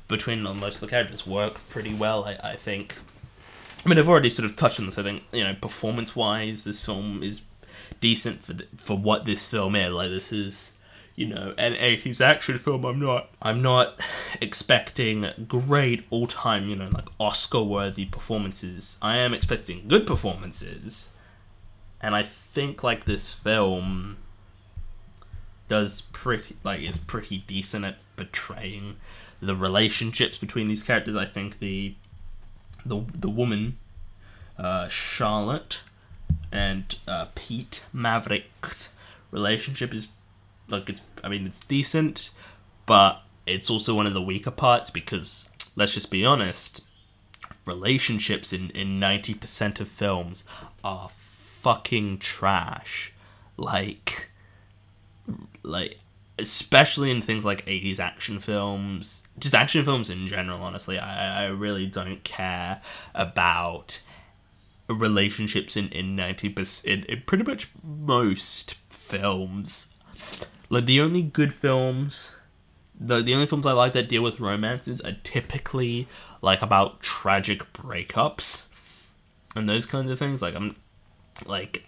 between 0.08 0.42
most 0.42 0.76
of 0.76 0.80
the 0.80 0.86
characters 0.88 1.26
work 1.26 1.56
pretty 1.68 1.94
well. 1.94 2.24
I, 2.24 2.38
I 2.42 2.56
think. 2.56 2.96
I 3.84 3.88
mean, 3.88 3.98
I've 3.98 4.08
already 4.08 4.30
sort 4.30 4.48
of 4.48 4.54
touched 4.54 4.78
on 4.78 4.86
this. 4.86 4.98
I 4.98 5.02
think 5.02 5.24
you 5.32 5.42
know, 5.42 5.54
performance 5.54 6.14
wise, 6.14 6.64
this 6.64 6.84
film 6.84 7.22
is 7.22 7.42
decent 8.00 8.42
for 8.42 8.54
the, 8.54 8.66
for 8.76 8.96
what 8.96 9.24
this 9.24 9.48
film 9.48 9.76
is. 9.76 9.92
Like 9.92 10.10
this 10.10 10.32
is 10.32 10.78
you 11.14 11.26
know 11.26 11.54
an 11.58 11.74
80s 11.74 12.20
action 12.20 12.58
film. 12.58 12.84
I'm 12.84 13.00
not 13.00 13.30
i'm 13.40 13.62
not 13.62 14.00
expecting 14.40 15.26
great 15.46 16.04
all-time 16.10 16.68
you 16.68 16.76
know 16.76 16.88
like 16.92 17.08
oscar 17.20 17.62
worthy 17.62 18.06
performances. 18.06 18.96
I 19.02 19.18
am 19.18 19.34
expecting 19.34 19.88
good 19.88 20.06
performances. 20.06 21.12
And 22.00 22.14
i 22.14 22.22
think 22.22 22.82
like 22.82 23.04
this 23.04 23.32
film 23.32 24.16
does 25.68 26.02
pretty 26.12 26.56
like 26.64 26.80
is 26.80 26.98
pretty 26.98 27.38
decent 27.46 27.84
at 27.84 27.98
portraying 28.16 28.96
the 29.40 29.56
relationships 29.56 30.38
between 30.38 30.68
these 30.68 30.82
characters. 30.82 31.16
I 31.16 31.24
think 31.24 31.58
the 31.58 31.94
the 32.84 33.04
the 33.14 33.30
woman 33.30 33.78
uh 34.58 34.88
charlotte 34.88 35.82
and 36.50 36.96
uh, 37.06 37.26
Pete 37.34 37.84
Maverick's 37.92 38.90
relationship 39.30 39.94
is 39.94 40.08
like 40.68 40.88
it's. 40.88 41.00
I 41.24 41.28
mean, 41.28 41.46
it's 41.46 41.60
decent, 41.60 42.30
but 42.86 43.22
it's 43.46 43.70
also 43.70 43.94
one 43.94 44.06
of 44.06 44.14
the 44.14 44.22
weaker 44.22 44.50
parts 44.50 44.90
because 44.90 45.50
let's 45.76 45.94
just 45.94 46.10
be 46.10 46.24
honest, 46.24 46.84
relationships 47.64 48.52
in 48.52 48.70
in 48.70 48.98
ninety 48.98 49.34
percent 49.34 49.80
of 49.80 49.88
films 49.88 50.44
are 50.84 51.08
fucking 51.10 52.18
trash. 52.18 53.12
Like, 53.56 54.30
like 55.62 55.98
especially 56.38 57.10
in 57.10 57.20
things 57.20 57.44
like 57.44 57.64
80s 57.66 58.00
action 58.00 58.40
films, 58.40 59.22
just 59.38 59.54
action 59.54 59.84
films 59.84 60.10
in 60.10 60.26
general, 60.26 60.62
honestly, 60.62 60.98
I, 60.98 61.44
I 61.44 61.46
really 61.48 61.86
don't 61.86 62.22
care 62.24 62.80
about 63.14 64.00
relationships 64.94 65.76
in, 65.76 65.88
in 65.88 66.16
90%, 66.16 66.84
in, 66.84 67.04
in 67.04 67.22
pretty 67.26 67.44
much 67.44 67.70
most 67.82 68.74
films. 68.90 69.94
Like, 70.68 70.86
the 70.86 71.00
only 71.00 71.22
good 71.22 71.54
films, 71.54 72.30
the, 72.98 73.22
the 73.22 73.34
only 73.34 73.46
films 73.46 73.66
I 73.66 73.72
like 73.72 73.92
that 73.94 74.08
deal 74.08 74.22
with 74.22 74.40
romances 74.40 75.00
are 75.00 75.16
typically, 75.22 76.08
like, 76.40 76.62
about 76.62 77.00
tragic 77.00 77.72
breakups 77.72 78.66
and 79.54 79.68
those 79.68 79.86
kinds 79.86 80.10
of 80.10 80.18
things. 80.18 80.40
Like, 80.40 80.54
I'm, 80.54 80.76
like, 81.46 81.86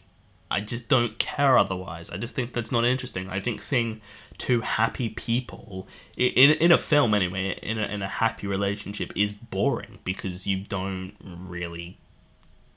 I 0.50 0.60
just 0.60 0.88
don't 0.88 1.18
care 1.18 1.58
otherwise. 1.58 2.10
I 2.10 2.16
just 2.16 2.36
think 2.36 2.52
that's 2.52 2.70
not 2.70 2.84
interesting. 2.84 3.28
I 3.28 3.40
think 3.40 3.62
seeing 3.62 4.00
two 4.38 4.60
happy 4.60 5.08
people 5.08 5.88
in 6.16 6.50
in 6.50 6.70
a 6.70 6.78
film 6.78 7.14
anyway, 7.14 7.58
in 7.62 7.78
a, 7.78 7.86
in 7.86 8.02
a 8.02 8.08
happy 8.08 8.46
relationship 8.46 9.12
is 9.16 9.32
boring 9.32 9.98
because 10.04 10.46
you 10.46 10.58
don't 10.58 11.14
really 11.20 11.98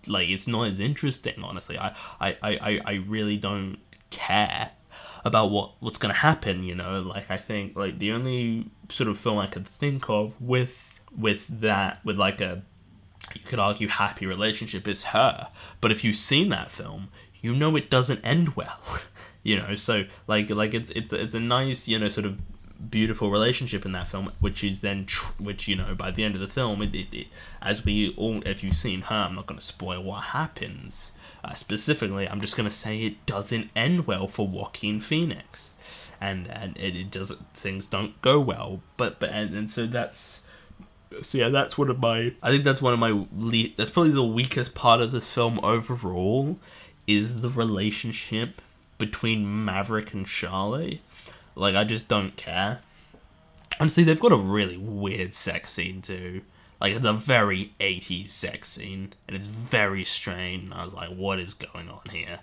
like 0.10 0.30
it's 0.30 0.48
not 0.48 0.68
as 0.68 0.80
interesting 0.80 1.42
honestly. 1.44 1.78
I 1.78 1.96
i 2.20 2.38
i, 2.42 2.82
I 2.86 2.94
really 3.08 3.38
don't 3.38 3.78
care 4.10 4.72
about 5.26 5.52
what 5.52 5.74
what's 5.80 5.98
gonna 5.98 6.14
happen 6.14 6.64
you 6.64 6.76
know? 6.76 7.02
Like 7.02 7.30
i 7.30 7.38
think 7.38 7.76
like 7.76 8.00
the 8.00 8.12
only 8.12 8.70
sort 8.90 9.10
of 9.10 9.18
film 9.18 9.38
i 9.38 9.48
could 9.48 9.68
think 9.68 10.10
of 10.10 10.40
with 10.42 11.00
with 11.18 11.48
that 11.62 12.00
with 12.06 12.18
like 12.18 12.42
a 12.42 12.62
you 13.36 13.42
could 13.42 13.60
argue 13.60 13.90
happy 13.90 14.26
relationship 14.26 14.88
is 14.88 15.04
her. 15.06 15.50
But 15.82 15.92
if 15.92 16.04
you've 16.04 16.16
seen 16.16 16.50
that 16.50 16.72
film 16.72 17.10
you 17.42 17.54
know 17.54 17.76
it 17.76 17.90
doesn't 17.90 18.22
end 18.24 18.56
well 18.56 18.80
you 19.44 19.58
know? 19.58 19.76
So 19.76 20.06
like 20.28 20.50
like 20.50 20.74
it's 20.74 20.90
it's 20.92 21.12
it's 21.14 21.34
a 21.34 21.40
nice 21.40 21.88
you 21.88 22.00
know 22.00 22.10
sort 22.10 22.26
of 22.26 22.40
beautiful 22.90 23.32
relationship 23.32 23.86
in 23.86 23.92
that 23.92 24.08
film 24.08 24.32
which 24.40 24.64
is 24.64 24.82
then 24.82 25.06
tr- 25.06 25.34
which 25.42 25.68
you 25.68 25.76
know 25.76 25.96
by 25.96 26.12
the 26.12 26.24
end 26.24 26.36
of 26.36 26.42
the 26.42 26.48
film 26.48 26.82
it, 26.82 26.94
it, 26.94 27.08
it 27.12 27.28
as 27.62 27.84
we 27.84 28.14
all 28.16 28.42
if 28.46 28.64
you've 28.64 28.76
seen 28.76 29.02
her 29.02 29.16
i'm 29.16 29.36
not 29.36 29.48
going 29.48 29.60
to 29.60 29.66
spoil 29.66 30.02
what 30.04 30.24
happens 30.26 31.14
uh, 31.44 31.54
specifically 31.54 32.28
i'm 32.30 32.42
just 32.42 32.56
going 32.56 32.68
to 32.70 32.76
say 32.76 33.02
it 33.02 33.26
doesn't 33.26 33.70
end 33.76 34.06
well 34.06 34.28
for 34.28 34.48
joaquin 34.48 35.00
phoenix 35.00 35.74
and 36.22 36.48
and 36.48 36.78
it, 36.78 36.96
it 36.96 37.12
doesn't 37.12 37.48
things 37.54 37.86
don't 37.86 38.22
go 38.22 38.40
well 38.40 38.82
but 38.96 39.20
but 39.20 39.30
and, 39.32 39.56
and 39.56 39.72
so 39.72 39.88
that's 39.88 40.42
so 41.22 41.38
yeah 41.38 41.50
that's 41.50 41.78
one 41.78 41.90
of 41.90 42.00
my 42.00 42.34
i 42.44 42.50
think 42.50 42.64
that's 42.64 42.82
one 42.82 42.94
of 42.94 43.00
my 43.00 43.26
le- 43.38 43.70
that's 43.76 43.90
probably 43.90 44.12
the 44.12 44.24
weakest 44.24 44.76
part 44.76 45.02
of 45.02 45.12
this 45.12 45.32
film 45.34 45.60
overall 45.64 46.60
is 47.08 47.42
the 47.42 47.50
relationship 47.50 48.62
between 48.98 49.66
Maverick 49.66 50.14
and 50.14 50.28
Charlie. 50.28 51.02
Like, 51.58 51.76
I 51.76 51.84
just 51.84 52.08
don't 52.08 52.36
care. 52.38 52.82
Honestly, 53.80 54.04
they've 54.04 54.20
got 54.20 54.32
a 54.32 54.38
really 54.38 54.78
weird 54.78 55.34
sex 55.34 55.74
scene 55.74 56.02
too. 56.02 56.42
Like, 56.80 56.94
it's 56.94 57.06
a 57.06 57.14
very 57.14 57.74
80s 57.80 58.30
sex 58.30 58.70
scene, 58.70 59.14
and 59.28 59.36
it's 59.36 59.48
very 59.48 60.04
strange. 60.04 60.72
I 60.72 60.86
was 60.86 60.94
like, 60.94 61.10
what 61.10 61.40
is 61.40 61.56
going 61.56 61.90
on 61.90 62.02
here? 62.12 62.40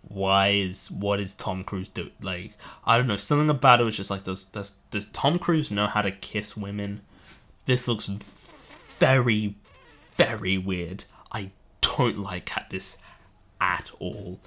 Why 0.00 0.48
is 0.48 0.90
what 0.90 1.20
is 1.20 1.34
Tom 1.34 1.64
Cruise 1.64 1.88
do? 1.88 2.10
Like, 2.20 2.52
I 2.84 2.98
don't 2.98 3.06
know. 3.06 3.16
Something 3.16 3.50
about 3.50 3.80
it 3.80 3.84
was 3.84 3.96
just 3.96 4.10
like, 4.10 4.24
does 4.24 4.44
does 4.44 4.72
does 4.90 5.06
Tom 5.06 5.38
Cruise 5.38 5.70
know 5.70 5.86
how 5.86 6.02
to 6.02 6.10
kiss 6.10 6.56
women? 6.56 7.00
This 7.64 7.88
looks 7.88 8.06
very, 8.98 9.56
very 10.16 10.58
weird. 10.58 11.04
I 11.32 11.50
don't 11.80 12.18
like 12.18 12.50
this 12.70 12.98
at 13.60 13.90
all. 13.98 14.40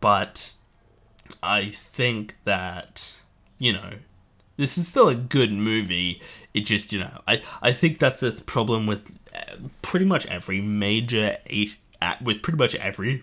But 0.00 0.54
I 1.42 1.70
think 1.70 2.36
that, 2.44 3.18
you 3.58 3.72
know, 3.72 3.94
this 4.56 4.76
is 4.78 4.88
still 4.88 5.08
a 5.08 5.14
good 5.14 5.52
movie. 5.52 6.20
It 6.54 6.62
just, 6.62 6.92
you 6.92 7.00
know, 7.00 7.20
I, 7.26 7.42
I 7.62 7.72
think 7.72 7.98
that's 7.98 8.22
a 8.22 8.32
problem 8.32 8.86
with 8.86 9.16
uh, 9.34 9.56
pretty 9.82 10.04
much 10.04 10.26
every 10.26 10.60
major 10.60 11.38
eight, 11.46 11.76
with 12.22 12.42
pretty 12.42 12.58
much 12.58 12.74
every 12.74 13.22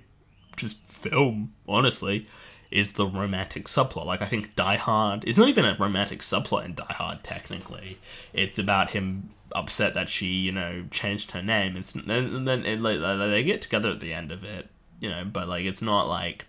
just 0.55 0.79
film, 0.85 1.53
honestly, 1.67 2.27
is 2.71 2.93
the 2.93 3.05
romantic 3.05 3.65
subplot. 3.65 4.05
Like 4.05 4.21
I 4.21 4.27
think 4.27 4.55
Die 4.55 4.77
Hard 4.77 5.23
is 5.25 5.37
not 5.37 5.49
even 5.49 5.65
a 5.65 5.77
romantic 5.79 6.19
subplot 6.19 6.65
in 6.65 6.75
Die 6.75 6.85
Hard. 6.89 7.23
Technically, 7.23 7.99
it's 8.33 8.59
about 8.59 8.91
him 8.91 9.29
upset 9.51 9.93
that 9.93 10.09
she, 10.09 10.27
you 10.27 10.51
know, 10.51 10.85
changed 10.91 11.31
her 11.31 11.41
name. 11.41 11.77
It's 11.77 11.95
and 11.95 12.47
then 12.47 12.65
it, 12.65 12.81
like 12.81 12.99
they 12.99 13.43
get 13.43 13.61
together 13.61 13.89
at 13.89 13.99
the 13.99 14.13
end 14.13 14.31
of 14.31 14.43
it, 14.43 14.69
you 14.99 15.09
know, 15.09 15.25
but 15.25 15.47
like 15.47 15.65
it's 15.65 15.81
not 15.81 16.07
like 16.07 16.45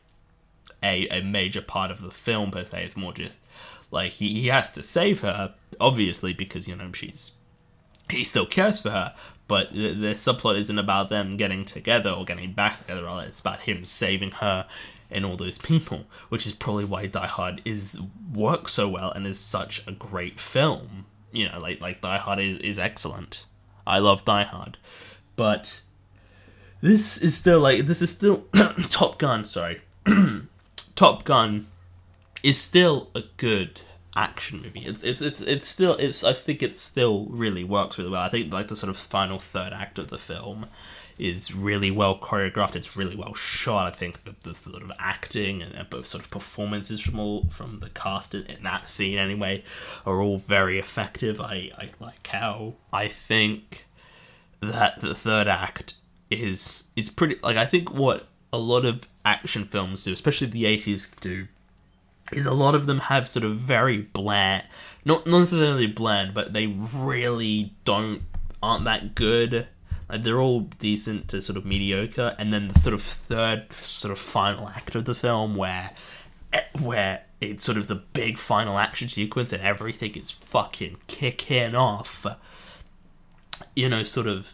a 0.83 1.09
a 1.09 1.23
major 1.23 1.62
part 1.62 1.91
of 1.91 2.01
the 2.01 2.11
film 2.11 2.51
per 2.51 2.65
se. 2.65 2.85
It's 2.85 2.97
more 2.97 3.12
just 3.12 3.39
like 3.91 4.12
he, 4.12 4.41
he 4.41 4.49
has 4.49 4.71
to 4.73 4.83
save 4.83 5.21
her, 5.21 5.55
obviously, 5.81 6.33
because 6.33 6.69
you 6.69 6.77
know 6.77 6.93
she's 6.93 7.33
he 8.11 8.25
still 8.25 8.47
cares 8.47 8.81
for 8.81 8.91
her. 8.91 9.15
But 9.49 9.73
the, 9.73 9.93
the 9.93 10.15
subplot 10.15 10.59
isn't 10.59 10.79
about 10.79 11.09
them 11.09 11.37
getting 11.37 11.65
together 11.65 12.11
or 12.11 12.25
getting 12.25 12.53
back 12.53 12.79
together. 12.79 13.07
It's 13.27 13.41
about 13.41 13.61
him 13.61 13.85
saving 13.85 14.33
her 14.33 14.67
and 15.11 15.25
all 15.25 15.37
those 15.37 15.59
people, 15.59 16.07
which 16.29 16.47
is 16.47 16.53
probably 16.53 16.85
why 16.85 17.07
Die 17.07 17.27
Hard 17.27 17.62
is 17.65 18.01
works 18.33 18.73
so 18.73 18.89
well 18.89 19.12
and 19.12 19.27
is 19.27 19.39
such 19.39 19.87
a 19.87 19.93
great 19.93 20.41
film. 20.41 21.07
You 21.33 21.49
know, 21.49 21.59
like 21.59 21.81
like 21.81 22.01
Die 22.01 22.19
Hard 22.19 22.41
is, 22.41 22.59
is 22.59 22.79
excellent. 22.79 23.45
I 23.87 23.99
love 23.99 24.25
Die 24.25 24.45
Hard, 24.45 24.79
but 25.37 25.81
this 26.81 27.23
is 27.23 27.37
still 27.37 27.61
like 27.61 27.87
this 27.87 28.03
is 28.03 28.11
still 28.11 28.47
Top 28.91 29.19
Gun. 29.19 29.45
Sorry, 29.45 29.81
Top 30.96 31.24
Gun 31.24 31.66
is 32.42 32.59
still 32.59 33.11
a 33.14 33.22
good 33.37 33.82
action 34.16 34.62
movie. 34.62 34.80
It's 34.80 35.02
it's 35.02 35.20
it's 35.20 35.40
it's 35.42 35.68
still 35.68 35.94
it's 35.96 36.24
I 36.24 36.32
think 36.32 36.62
it 36.62 36.76
still 36.76 37.26
really 37.26 37.64
works 37.64 37.98
really 37.98 38.11
well. 38.11 38.22
I 38.22 38.30
think 38.30 38.52
like 38.52 38.68
the 38.68 38.76
sort 38.76 38.90
of 38.90 38.96
final 38.96 39.38
third 39.38 39.72
act 39.72 39.98
of 39.98 40.09
the 40.09 40.18
film 40.18 40.66
is 41.18 41.54
really 41.54 41.90
well 41.90 42.18
choreographed. 42.18 42.76
It's 42.76 42.96
really 42.96 43.14
well 43.14 43.35
shot. 43.35 43.87
I 43.87 43.90
think 43.90 44.24
that 44.24 44.42
the 44.42 44.54
sort 44.54 44.82
of 44.82 44.90
acting 44.98 45.62
and 45.62 45.88
both 45.90 46.06
sort 46.06 46.24
of 46.24 46.30
performances 46.30 47.00
from 47.00 47.20
all 47.20 47.44
from 47.50 47.80
the 47.80 47.90
cast 47.90 48.35
in, 48.35 48.46
in 48.46 48.62
that 48.64 48.88
scene 48.88 49.18
anyway 49.18 49.64
are 50.06 50.20
all 50.20 50.38
very 50.38 50.78
effective. 50.78 51.40
I 51.40 51.70
I 51.78 51.90
like 52.00 52.26
how 52.26 52.74
I 52.90 53.09
think 53.09 53.85
that 54.61 55.02
the 55.02 55.14
third 55.14 55.46
act 55.46 55.94
is 56.30 56.88
is 56.96 57.11
pretty 57.11 57.37
like 57.42 57.59
I 57.59 57.66
think 57.66 57.92
what 57.92 58.26
a 58.52 58.59
lot 58.59 58.85
of 58.85 59.06
action 59.24 59.64
films 59.64 60.04
do, 60.04 60.12
especially 60.12 60.46
the 60.46 60.64
80s 60.64 61.18
do, 61.20 61.48
is 62.32 62.46
a 62.46 62.54
lot 62.54 62.74
of 62.74 62.87
them 62.87 62.98
have 62.98 63.28
sort 63.28 63.44
of 63.44 63.56
very 63.56 64.02
bland, 64.02 64.64
not, 65.04 65.26
not 65.26 65.40
necessarily 65.40 65.87
bland, 65.87 66.35
but 66.35 66.52
they 66.52 66.66
really 66.66 67.72
don't, 67.85 68.22
aren't 68.62 68.85
that 68.85 69.14
good. 69.14 69.68
Like 70.09 70.22
they're 70.22 70.40
all 70.40 70.61
decent 70.61 71.28
to 71.28 71.42
sort 71.42 71.56
of 71.56 71.64
mediocre, 71.64 72.35
and 72.38 72.52
then 72.52 72.68
the 72.68 72.78
sort 72.78 72.94
of 72.94 73.02
third, 73.02 73.72
sort 73.72 74.12
of 74.12 74.18
final 74.18 74.68
act 74.68 74.94
of 74.94 75.04
the 75.04 75.14
film 75.14 75.56
where, 75.56 75.90
eh, 76.52 76.62
where 76.80 77.22
it's 77.40 77.64
sort 77.64 77.76
of 77.76 77.87
the 77.87 77.96
big 77.96 78.38
final 78.38 78.78
action 78.78 79.09
sequence 79.09 79.52
and 79.52 79.62
everything 79.62 80.14
is 80.14 80.30
fucking 80.30 80.96
kicking 81.06 81.74
off. 81.74 82.26
You 83.74 83.88
know, 83.88 84.02
sort 84.04 84.26
of 84.26 84.52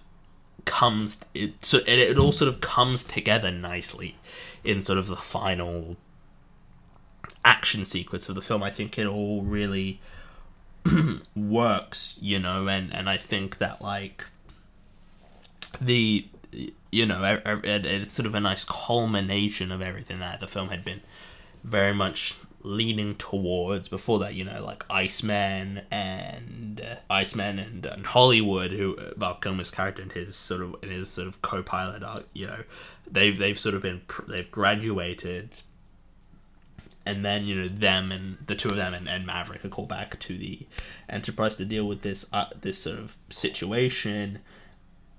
comes 0.65 1.21
it 1.35 1.53
so 1.63 1.79
it, 1.79 1.99
it 1.99 2.19
all 2.19 2.33
sort 2.33 2.49
of 2.49 2.61
comes 2.61 3.05
together 3.05 3.51
nicely 3.51 4.17
in 4.65 4.83
sort 4.83 4.99
of 4.99 5.07
the 5.07 5.17
final 5.17 5.97
action 7.45 7.85
sequence 7.85 8.29
of 8.29 8.35
the 8.35 8.43
film. 8.43 8.63
I 8.63 8.71
think 8.71 8.99
it 8.99 9.07
all 9.07 9.43
really 9.43 10.01
works, 11.37 12.19
you 12.21 12.39
know, 12.39 12.69
and 12.69 12.95
and 12.95 13.09
I 13.09 13.17
think 13.17 13.59
that 13.59 13.83
like 13.83 14.25
the 15.81 16.27
you 16.91 17.07
know 17.07 17.41
it, 17.45 17.87
it's 17.87 18.13
sort 18.13 18.27
of 18.27 18.35
a 18.35 18.41
nice 18.41 18.65
culmination 18.65 19.73
of 19.73 19.81
everything 19.81 20.21
that 20.21 20.41
the 20.41 20.47
film 20.47 20.69
had 20.69 20.85
been 20.85 21.01
very 21.65 21.95
much 21.95 22.37
leaning 22.65 23.17
towards 23.17 23.89
before 23.89 24.21
that 24.21 24.35
you 24.35 24.45
know 24.45 24.65
like 24.65 24.85
iceman 24.89 25.83
and 25.91 26.81
uh, 26.81 26.95
iceman 27.11 27.59
and, 27.59 27.85
and 27.85 28.07
hollywood 28.07 28.71
who 28.71 28.97
uh, 28.97 29.13
val 29.17 29.35
kilmer's 29.35 29.73
character 29.73 30.01
and 30.01 30.13
his 30.13 30.37
sort 30.37 30.61
of 30.61 30.77
and 30.81 30.93
his 30.93 31.09
sort 31.09 31.27
of 31.27 31.43
co-pilot 31.43 32.05
are 32.05 32.23
you 32.35 32.47
know 32.47 32.63
they've 33.13 33.39
they've 33.39 33.59
sort 33.59 33.75
of 33.75 33.83
been 33.83 34.01
they've 34.27 34.51
graduated. 34.51 35.51
And 37.05 37.25
then 37.25 37.45
you 37.45 37.57
know 37.57 37.69
them 37.69 38.13
and 38.13 38.39
the 38.47 38.55
two 38.55 38.69
of 38.69 38.77
them 38.77 38.95
and, 38.95 39.09
and 39.09 39.27
maverick 39.27 39.65
are 39.65 39.69
called 39.69 39.89
back 39.89 40.21
to 40.21 40.39
the 40.39 40.67
enterprise 41.09 41.57
to 41.57 41.65
deal 41.65 41.87
with 41.87 42.03
this 42.03 42.29
uh, 42.33 42.47
this 42.61 42.79
sort 42.79 42.99
of 42.99 43.17
situation. 43.29 44.39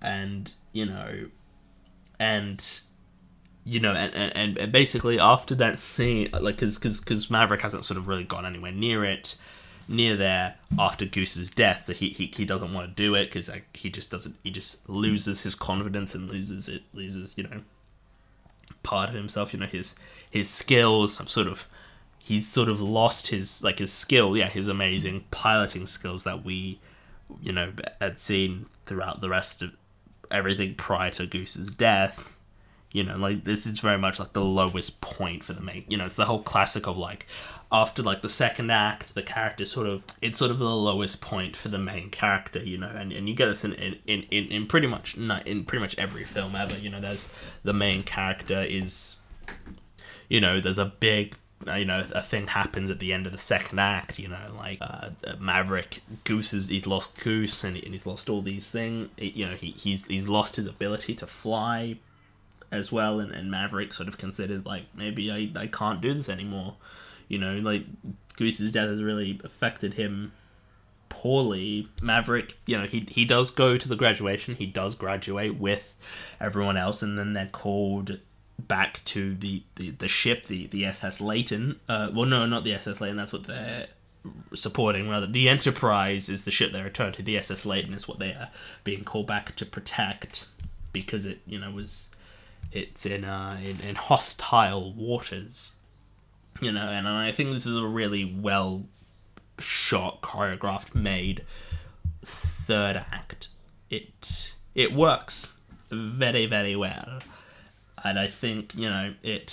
And 0.01 0.53
you 0.71 0.85
know 0.85 1.27
and 2.19 2.81
you 3.65 3.79
know, 3.79 3.93
and, 3.93 4.13
and, 4.35 4.57
and 4.57 4.71
basically 4.71 5.19
after 5.19 5.55
that 5.55 5.79
scene, 5.79 6.29
like, 6.33 6.55
because 6.57 6.77
because 6.77 7.29
Maverick 7.29 7.61
hasn't 7.61 7.85
sort 7.85 7.97
of 7.97 8.07
really 8.07 8.23
gone 8.23 8.45
anywhere 8.45 8.71
near 8.71 9.05
it, 9.05 9.37
near 9.87 10.15
there 10.15 10.55
after 10.77 11.05
Goose's 11.05 11.49
death, 11.49 11.85
so 11.85 11.93
he 11.93 12.09
he, 12.09 12.25
he 12.27 12.45
doesn't 12.45 12.73
want 12.73 12.89
to 12.89 12.93
do 12.95 13.15
it 13.15 13.25
because 13.25 13.49
like, 13.49 13.75
he 13.75 13.89
just 13.89 14.11
doesn't, 14.11 14.35
he 14.43 14.51
just 14.51 14.87
loses 14.89 15.43
his 15.43 15.55
confidence 15.55 16.13
and 16.13 16.29
loses 16.29 16.67
it, 16.67 16.83
loses 16.93 17.37
you 17.37 17.43
know, 17.43 17.61
part 18.83 19.09
of 19.09 19.15
himself, 19.15 19.53
you 19.53 19.59
know, 19.59 19.65
his 19.65 19.95
his 20.29 20.49
skills 20.49 21.21
sort 21.29 21.47
of 21.47 21.67
he's 22.19 22.47
sort 22.47 22.69
of 22.69 22.81
lost 22.81 23.27
his 23.27 23.63
like 23.63 23.79
his 23.79 23.93
skill, 23.93 24.35
yeah, 24.35 24.49
his 24.49 24.67
amazing 24.67 25.23
piloting 25.31 25.85
skills 25.85 26.23
that 26.23 26.43
we, 26.43 26.79
you 27.41 27.51
know, 27.51 27.71
had 28.01 28.19
seen 28.19 28.65
throughout 28.85 29.21
the 29.21 29.29
rest 29.29 29.61
of 29.61 29.71
everything 30.31 30.75
prior 30.75 31.11
to 31.11 31.25
Goose's 31.25 31.69
death. 31.69 32.37
You 32.93 33.03
know, 33.03 33.17
like 33.17 33.43
this 33.43 33.65
is 33.65 33.79
very 33.79 33.97
much 33.97 34.19
like 34.19 34.33
the 34.33 34.43
lowest 34.43 35.01
point 35.01 35.43
for 35.43 35.53
the 35.53 35.61
main. 35.61 35.83
You 35.89 35.97
know, 35.97 36.05
it's 36.05 36.15
the 36.15 36.25
whole 36.25 36.43
classic 36.43 36.87
of 36.87 36.95
like 36.95 37.25
after 37.71 38.03
like 38.03 38.21
the 38.21 38.29
second 38.29 38.69
act, 38.69 39.15
the 39.15 39.23
character 39.23 39.65
sort 39.65 39.87
of 39.87 40.03
it's 40.21 40.37
sort 40.37 40.51
of 40.51 40.59
the 40.59 40.65
lowest 40.65 41.19
point 41.19 41.55
for 41.55 41.69
the 41.69 41.79
main 41.79 42.11
character. 42.11 42.63
You 42.63 42.77
know, 42.77 42.91
and, 42.95 43.11
and 43.11 43.27
you 43.27 43.33
get 43.33 43.47
this 43.47 43.65
in 43.65 43.73
in, 43.73 43.97
in, 44.05 44.23
in 44.29 44.67
pretty 44.67 44.85
much 44.85 45.17
in 45.17 45.65
pretty 45.65 45.81
much 45.81 45.97
every 45.97 46.23
film 46.23 46.55
ever. 46.55 46.77
You 46.77 46.91
know, 46.91 47.01
there's 47.01 47.33
the 47.63 47.73
main 47.73 48.03
character 48.03 48.61
is, 48.61 49.17
you 50.29 50.39
know, 50.39 50.61
there's 50.61 50.77
a 50.77 50.85
big 50.85 51.35
uh, 51.67 51.73
you 51.73 51.85
know, 51.85 52.05
a 52.13 52.21
thing 52.21 52.45
happens 52.45 52.91
at 52.91 52.99
the 52.99 53.11
end 53.11 53.25
of 53.25 53.31
the 53.31 53.39
second 53.39 53.79
act. 53.79 54.19
You 54.19 54.27
know, 54.27 54.53
like 54.55 54.77
uh, 54.81 55.09
Maverick 55.39 56.01
Goose 56.25 56.53
is 56.53 56.67
he's 56.67 56.85
lost 56.85 57.19
Goose 57.23 57.63
and, 57.63 57.75
and 57.75 57.93
he's 57.93 58.05
lost 58.05 58.29
all 58.29 58.43
these 58.43 58.69
things. 58.69 59.09
You 59.17 59.47
know, 59.47 59.55
he, 59.55 59.71
he's 59.71 60.05
he's 60.05 60.27
lost 60.27 60.57
his 60.57 60.67
ability 60.67 61.15
to 61.15 61.25
fly 61.25 61.97
as 62.73 62.91
well, 62.91 63.19
and, 63.19 63.31
and 63.31 63.49
Maverick 63.49 63.93
sort 63.93 64.07
of 64.09 64.17
considers 64.17 64.65
like 64.65 64.85
maybe 64.95 65.31
I, 65.31 65.51
I 65.55 65.67
can't 65.67 66.01
do 66.01 66.13
this 66.13 66.29
anymore. 66.29 66.75
You 67.27 67.37
know, 67.37 67.55
like 67.59 67.85
Goose's 68.35 68.73
death 68.73 68.89
has 68.89 69.01
really 69.01 69.39
affected 69.43 69.93
him 69.93 70.33
poorly. 71.09 71.87
Maverick, 72.01 72.57
you 72.65 72.77
know, 72.77 72.85
he 72.85 73.07
he 73.09 73.25
does 73.25 73.51
go 73.51 73.77
to 73.77 73.87
the 73.87 73.95
graduation. 73.95 74.55
He 74.55 74.65
does 74.65 74.95
graduate 74.95 75.57
with 75.57 75.95
everyone 76.39 76.77
else, 76.77 77.01
and 77.01 77.17
then 77.17 77.33
they're 77.33 77.47
called 77.47 78.19
back 78.59 79.03
to 79.05 79.35
the, 79.35 79.63
the, 79.75 79.91
the 79.91 80.07
ship, 80.07 80.45
the, 80.45 80.67
the 80.67 80.85
SS 80.85 81.19
Layton. 81.19 81.79
Uh, 81.89 82.09
well, 82.13 82.25
no, 82.25 82.45
not 82.45 82.63
the 82.63 82.73
SS 82.73 83.01
Layton. 83.01 83.17
That's 83.17 83.33
what 83.33 83.45
they're 83.45 83.87
supporting. 84.53 85.09
Rather, 85.09 85.27
the 85.27 85.49
Enterprise 85.49 86.29
is 86.29 86.43
the 86.45 86.51
ship 86.51 86.71
they 86.71 86.81
return 86.81 87.13
to. 87.13 87.23
The 87.23 87.37
SS 87.37 87.65
Layton 87.65 87.93
is 87.93 88.07
what 88.07 88.19
they 88.19 88.29
are 88.29 88.49
being 88.83 89.03
called 89.03 89.27
back 89.27 89.55
to 89.55 89.65
protect 89.65 90.47
because 90.91 91.25
it, 91.25 91.39
you 91.45 91.59
know, 91.59 91.71
was 91.71 92.09
it's 92.73 93.05
in 93.05 93.23
uh 93.23 93.59
in, 93.63 93.79
in 93.81 93.95
hostile 93.95 94.93
waters. 94.93 95.73
You 96.61 96.71
know, 96.71 96.87
and 96.87 97.07
I 97.07 97.31
think 97.31 97.51
this 97.51 97.65
is 97.65 97.75
a 97.75 97.85
really 97.85 98.23
well 98.23 98.85
shot, 99.59 100.21
choreographed, 100.21 100.93
made 100.95 101.43
third 102.23 103.03
act. 103.11 103.49
It 103.89 104.53
it 104.75 104.93
works 104.93 105.57
very 105.89 106.45
very 106.45 106.75
well 106.75 107.21
and 108.03 108.19
I 108.19 108.27
think 108.27 108.75
you 108.75 108.89
know 108.89 109.13
it 109.23 109.49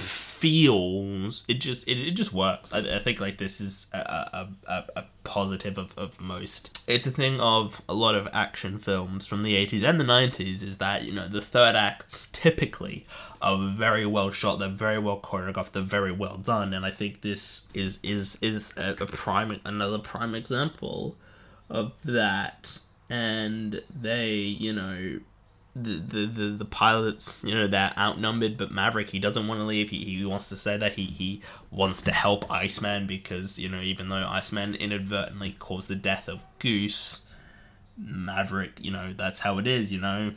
feels 0.00 1.44
it 1.48 1.54
just 1.54 1.88
it, 1.88 1.98
it 1.98 2.10
just 2.12 2.32
works. 2.32 2.72
I, 2.72 2.78
I 2.78 2.98
think 2.98 3.20
like 3.20 3.38
this 3.38 3.60
is 3.60 3.88
a, 3.92 3.98
a, 3.98 4.48
a, 4.66 4.84
a 4.96 5.04
positive 5.24 5.78
of, 5.78 5.96
of 5.98 6.20
most. 6.20 6.84
It's 6.88 7.06
a 7.06 7.10
thing 7.10 7.40
of 7.40 7.82
a 7.88 7.94
lot 7.94 8.14
of 8.14 8.28
action 8.32 8.78
films 8.78 9.26
from 9.26 9.42
the 9.42 9.54
80s 9.54 9.82
and 9.82 9.98
the 9.98 10.04
90s 10.04 10.62
is 10.62 10.78
that 10.78 11.04
you 11.04 11.12
know 11.12 11.26
the 11.28 11.40
third 11.40 11.74
acts 11.74 12.28
typically 12.32 13.06
are 13.40 13.68
very 13.68 14.06
well 14.06 14.30
shot, 14.30 14.58
they're 14.58 14.68
very 14.68 14.98
well 14.98 15.20
choreographed, 15.20 15.72
they're 15.72 15.82
very 15.82 16.12
well 16.12 16.36
done, 16.36 16.72
and 16.74 16.84
I 16.84 16.90
think 16.90 17.22
this 17.22 17.66
is 17.74 17.98
is 18.02 18.38
is 18.42 18.72
a, 18.76 18.90
a 19.00 19.06
prime 19.06 19.60
another 19.64 19.98
prime 19.98 20.34
example 20.34 21.16
of 21.68 21.92
that. 22.04 22.78
And 23.08 23.82
they, 23.94 24.34
you 24.34 24.72
know, 24.72 25.20
the, 25.82 26.26
the, 26.26 26.48
the, 26.58 26.64
pilots, 26.64 27.44
you 27.44 27.54
know, 27.54 27.66
they're 27.66 27.92
outnumbered, 27.98 28.56
but 28.56 28.70
Maverick, 28.70 29.10
he 29.10 29.18
doesn't 29.18 29.46
want 29.46 29.60
to 29.60 29.66
leave. 29.66 29.90
He, 29.90 30.04
he 30.04 30.24
wants 30.24 30.48
to 30.48 30.56
say 30.56 30.76
that 30.78 30.94
he, 30.94 31.04
he 31.04 31.42
wants 31.70 32.00
to 32.02 32.12
help 32.12 32.50
Iceman 32.50 33.06
because, 33.06 33.58
you 33.58 33.68
know, 33.68 33.82
even 33.82 34.08
though 34.08 34.26
Iceman 34.26 34.74
inadvertently 34.74 35.54
caused 35.58 35.88
the 35.88 35.94
death 35.94 36.28
of 36.28 36.42
Goose, 36.60 37.26
Maverick, 37.98 38.78
you 38.82 38.90
know, 38.90 39.12
that's 39.14 39.40
how 39.40 39.58
it 39.58 39.66
is, 39.66 39.92
you 39.92 40.00
know. 40.00 40.32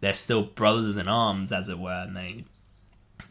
They're 0.00 0.14
still 0.14 0.42
brothers 0.42 0.96
in 0.96 1.08
arms, 1.08 1.52
as 1.52 1.68
it 1.68 1.78
were, 1.78 2.04
and 2.06 2.16
they 2.16 2.44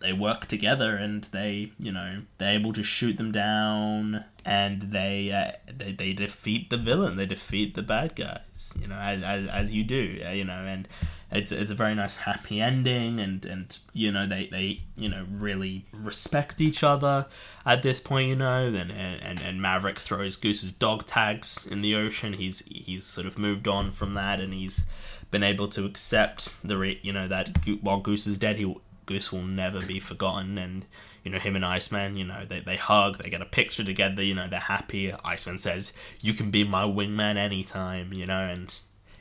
they 0.03 0.13
work 0.13 0.45
together 0.45 0.95
and 0.95 1.23
they 1.31 1.71
you 1.79 1.91
know 1.91 2.21
they're 2.37 2.53
able 2.53 2.73
to 2.73 2.83
shoot 2.83 3.17
them 3.17 3.31
down 3.31 4.25
and 4.45 4.81
they 4.81 5.31
uh, 5.31 5.57
they, 5.73 5.93
they 5.93 6.11
defeat 6.11 6.69
the 6.69 6.77
villain 6.77 7.15
they 7.15 7.25
defeat 7.25 7.73
the 7.73 7.81
bad 7.81 8.13
guys 8.15 8.73
you 8.79 8.85
know 8.85 8.99
as, 8.99 9.23
as, 9.23 9.47
as 9.47 9.73
you 9.73 9.83
do 9.83 10.21
uh, 10.27 10.31
you 10.31 10.43
know 10.43 10.65
and 10.65 10.87
it's, 11.31 11.51
it's 11.51 11.71
a 11.71 11.75
very 11.75 11.95
nice 11.95 12.17
happy 12.17 12.61
ending 12.61 13.19
and 13.19 13.45
and 13.45 13.79
you 13.93 14.11
know 14.11 14.27
they, 14.27 14.47
they 14.47 14.81
you 14.97 15.09
know 15.09 15.25
really 15.31 15.85
respect 15.93 16.61
each 16.61 16.83
other 16.83 17.25
at 17.65 17.81
this 17.81 17.99
point 17.99 18.27
you 18.27 18.35
know 18.35 18.67
and, 18.67 18.91
and 18.91 19.41
and 19.41 19.61
Maverick 19.61 19.97
throws 19.97 20.35
Goose's 20.35 20.73
dog 20.73 21.05
tags 21.07 21.65
in 21.65 21.81
the 21.81 21.95
ocean. 21.95 22.33
He's 22.33 22.59
he's 22.67 23.05
sort 23.05 23.25
of 23.25 23.39
moved 23.39 23.67
on 23.67 23.89
from 23.89 24.13
that 24.13 24.39
and 24.39 24.53
he's 24.53 24.85
been 25.31 25.43
able 25.43 25.67
to 25.69 25.85
accept 25.85 26.61
the 26.67 26.77
re- 26.77 26.99
you 27.01 27.13
know 27.13 27.27
that 27.27 27.57
while 27.81 27.99
Goose 27.99 28.27
is 28.27 28.37
dead 28.37 28.57
he 28.57 28.75
Goose 29.05 29.31
will 29.31 29.43
never 29.43 29.81
be 29.81 29.99
forgotten. 29.99 30.57
And 30.57 30.85
you 31.23 31.31
know, 31.31 31.39
him 31.39 31.55
and 31.55 31.65
Iceman, 31.65 32.17
you 32.17 32.25
know, 32.25 32.45
they, 32.45 32.59
they 32.59 32.75
hug, 32.75 33.17
they 33.17 33.29
get 33.29 33.41
a 33.41 33.45
picture 33.45 33.83
together, 33.83 34.21
you 34.21 34.33
know, 34.33 34.47
they're 34.47 34.59
happy. 34.59 35.13
Iceman 35.23 35.57
says, 35.57 35.93
You 36.21 36.33
can 36.33 36.51
be 36.51 36.63
my 36.65 36.83
wingman 36.83 37.37
anytime, 37.37 38.13
you 38.13 38.25
know, 38.25 38.41
and 38.41 38.73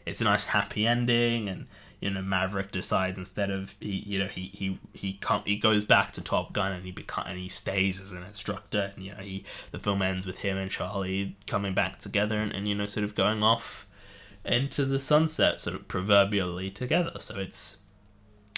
it's 0.04 0.20
a 0.20 0.24
nice 0.24 0.46
happy 0.46 0.84
ending. 0.84 1.48
And, 1.48 1.66
you 2.00 2.10
know, 2.10 2.20
Maverick 2.20 2.72
decides 2.72 3.18
instead 3.18 3.50
of, 3.50 3.76
he, 3.78 4.00
you 4.00 4.18
know, 4.18 4.26
he, 4.26 4.50
he, 4.52 4.80
he, 4.92 5.12
come, 5.12 5.42
he 5.46 5.56
goes 5.56 5.84
back 5.84 6.10
to 6.12 6.20
Top 6.20 6.52
Gun 6.52 6.72
and 6.72 6.84
he 6.84 6.90
become, 6.90 7.24
and 7.28 7.38
he 7.38 7.48
stays 7.48 8.00
as 8.00 8.10
an 8.10 8.24
instructor. 8.24 8.92
And, 8.96 9.04
you 9.04 9.12
know, 9.12 9.20
he, 9.20 9.44
the 9.70 9.78
film 9.78 10.02
ends 10.02 10.26
with 10.26 10.38
him 10.38 10.56
and 10.56 10.70
Charlie 10.70 11.36
coming 11.46 11.72
back 11.72 12.00
together 12.00 12.40
and, 12.40 12.52
and 12.52 12.66
you 12.66 12.74
know, 12.74 12.86
sort 12.86 13.04
of 13.04 13.14
going 13.14 13.44
off 13.44 13.86
into 14.44 14.84
the 14.84 14.98
sunset, 14.98 15.60
sort 15.60 15.76
of 15.76 15.86
proverbially 15.86 16.68
together. 16.68 17.12
So 17.18 17.38
it's, 17.38 17.78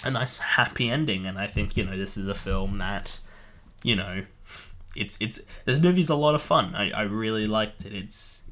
a 0.03 0.11
nice 0.11 0.37
happy 0.37 0.89
ending 0.89 1.25
and 1.25 1.39
i 1.39 1.47
think 1.47 1.75
you 1.77 1.83
know 1.83 1.97
this 1.97 2.17
is 2.17 2.27
a 2.27 2.35
film 2.35 2.77
that 2.77 3.19
you 3.83 3.95
know 3.95 4.23
it's 4.95 5.17
it's 5.19 5.41
this 5.65 5.79
movie's 5.79 6.09
a 6.09 6.15
lot 6.15 6.35
of 6.35 6.41
fun. 6.41 6.73
I, 6.73 6.89
I 6.91 7.01
really 7.03 7.47
liked 7.47 7.85
it. 7.85 7.93
It's 7.93 8.43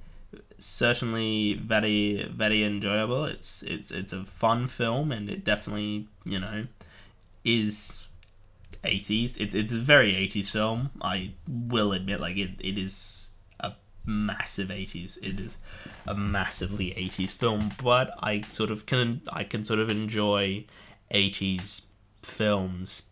certainly 0.60 1.56
very 1.56 2.24
very 2.26 2.64
enjoyable. 2.64 3.26
It's 3.26 3.64
it's 3.64 3.92
it's 3.92 4.14
a 4.14 4.24
fun 4.26 4.68
film 4.68 5.12
and 5.12 5.30
it 5.30 5.44
definitely 5.44 6.08
you 6.26 6.40
know 6.40 6.68
is 7.44 8.08
80s 8.84 9.40
it's 9.40 9.54
it's 9.54 9.72
a 9.72 9.80
very 9.80 10.14
80s 10.14 10.52
film. 10.52 10.92
I 11.02 11.32
will 11.48 11.94
admit 11.94 12.20
like 12.20 12.38
it, 12.38 12.52
it 12.60 12.78
is 12.78 13.30
a 13.60 13.74
massive 14.06 14.68
80s 14.68 15.18
it 15.24 15.40
is 15.40 15.58
a 16.06 16.14
massively 16.14 16.90
80s 16.90 17.32
film 17.32 17.72
but 17.82 18.14
i 18.20 18.42
sort 18.42 18.70
of 18.70 18.86
can 18.86 19.22
i 19.32 19.46
can 19.46 19.64
sort 19.64 19.80
of 19.80 19.90
enjoy 19.90 20.66
80s 21.14 21.88
films 22.22 23.04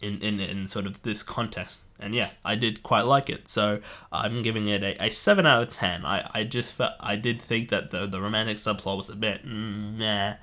in, 0.00 0.20
in, 0.20 0.40
in 0.40 0.66
sort 0.68 0.86
of 0.86 1.02
this 1.02 1.22
context. 1.22 1.84
And 1.98 2.14
yeah, 2.14 2.30
I 2.44 2.54
did 2.54 2.82
quite 2.82 3.02
like 3.06 3.28
it. 3.28 3.48
So 3.48 3.80
I'm 4.12 4.42
giving 4.42 4.68
it 4.68 4.82
a, 4.82 5.06
a 5.06 5.10
7 5.10 5.46
out 5.46 5.62
of 5.62 5.68
10. 5.70 6.04
I, 6.04 6.30
I 6.32 6.44
just 6.44 6.74
felt, 6.74 6.92
I 7.00 7.16
did 7.16 7.42
think 7.42 7.70
that 7.70 7.90
the, 7.90 8.06
the 8.06 8.20
romantic 8.20 8.58
subplot 8.58 8.96
was 8.96 9.08
a 9.08 9.16
bit 9.16 9.44
meh. 9.44 10.36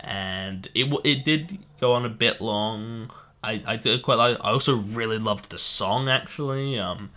And 0.00 0.68
it 0.74 0.92
it 1.04 1.22
did 1.22 1.58
go 1.78 1.92
on 1.92 2.04
a 2.04 2.08
bit 2.08 2.40
long. 2.40 3.10
I, 3.44 3.62
I 3.64 3.76
did 3.76 4.02
quite 4.02 4.16
like. 4.16 4.36
I 4.40 4.50
also 4.50 4.78
really 4.78 5.18
loved 5.18 5.50
the 5.50 5.60
song 5.60 6.08
actually. 6.08 6.76
Um, 6.76 7.10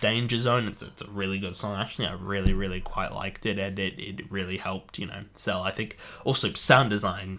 Danger 0.00 0.36
Zone. 0.36 0.66
It's, 0.66 0.82
it's 0.82 1.02
a 1.02 1.10
really 1.10 1.38
good 1.38 1.54
song. 1.54 1.80
Actually, 1.80 2.08
I 2.08 2.14
really, 2.14 2.52
really 2.52 2.80
quite 2.80 3.12
liked 3.12 3.46
it, 3.46 3.60
and 3.60 3.78
it, 3.78 3.94
it 3.98 4.30
really 4.32 4.56
helped, 4.56 4.98
you 4.98 5.06
know, 5.06 5.22
sell. 5.34 5.62
I 5.62 5.70
think 5.70 5.96
also 6.24 6.52
sound 6.54 6.90
design 6.90 7.38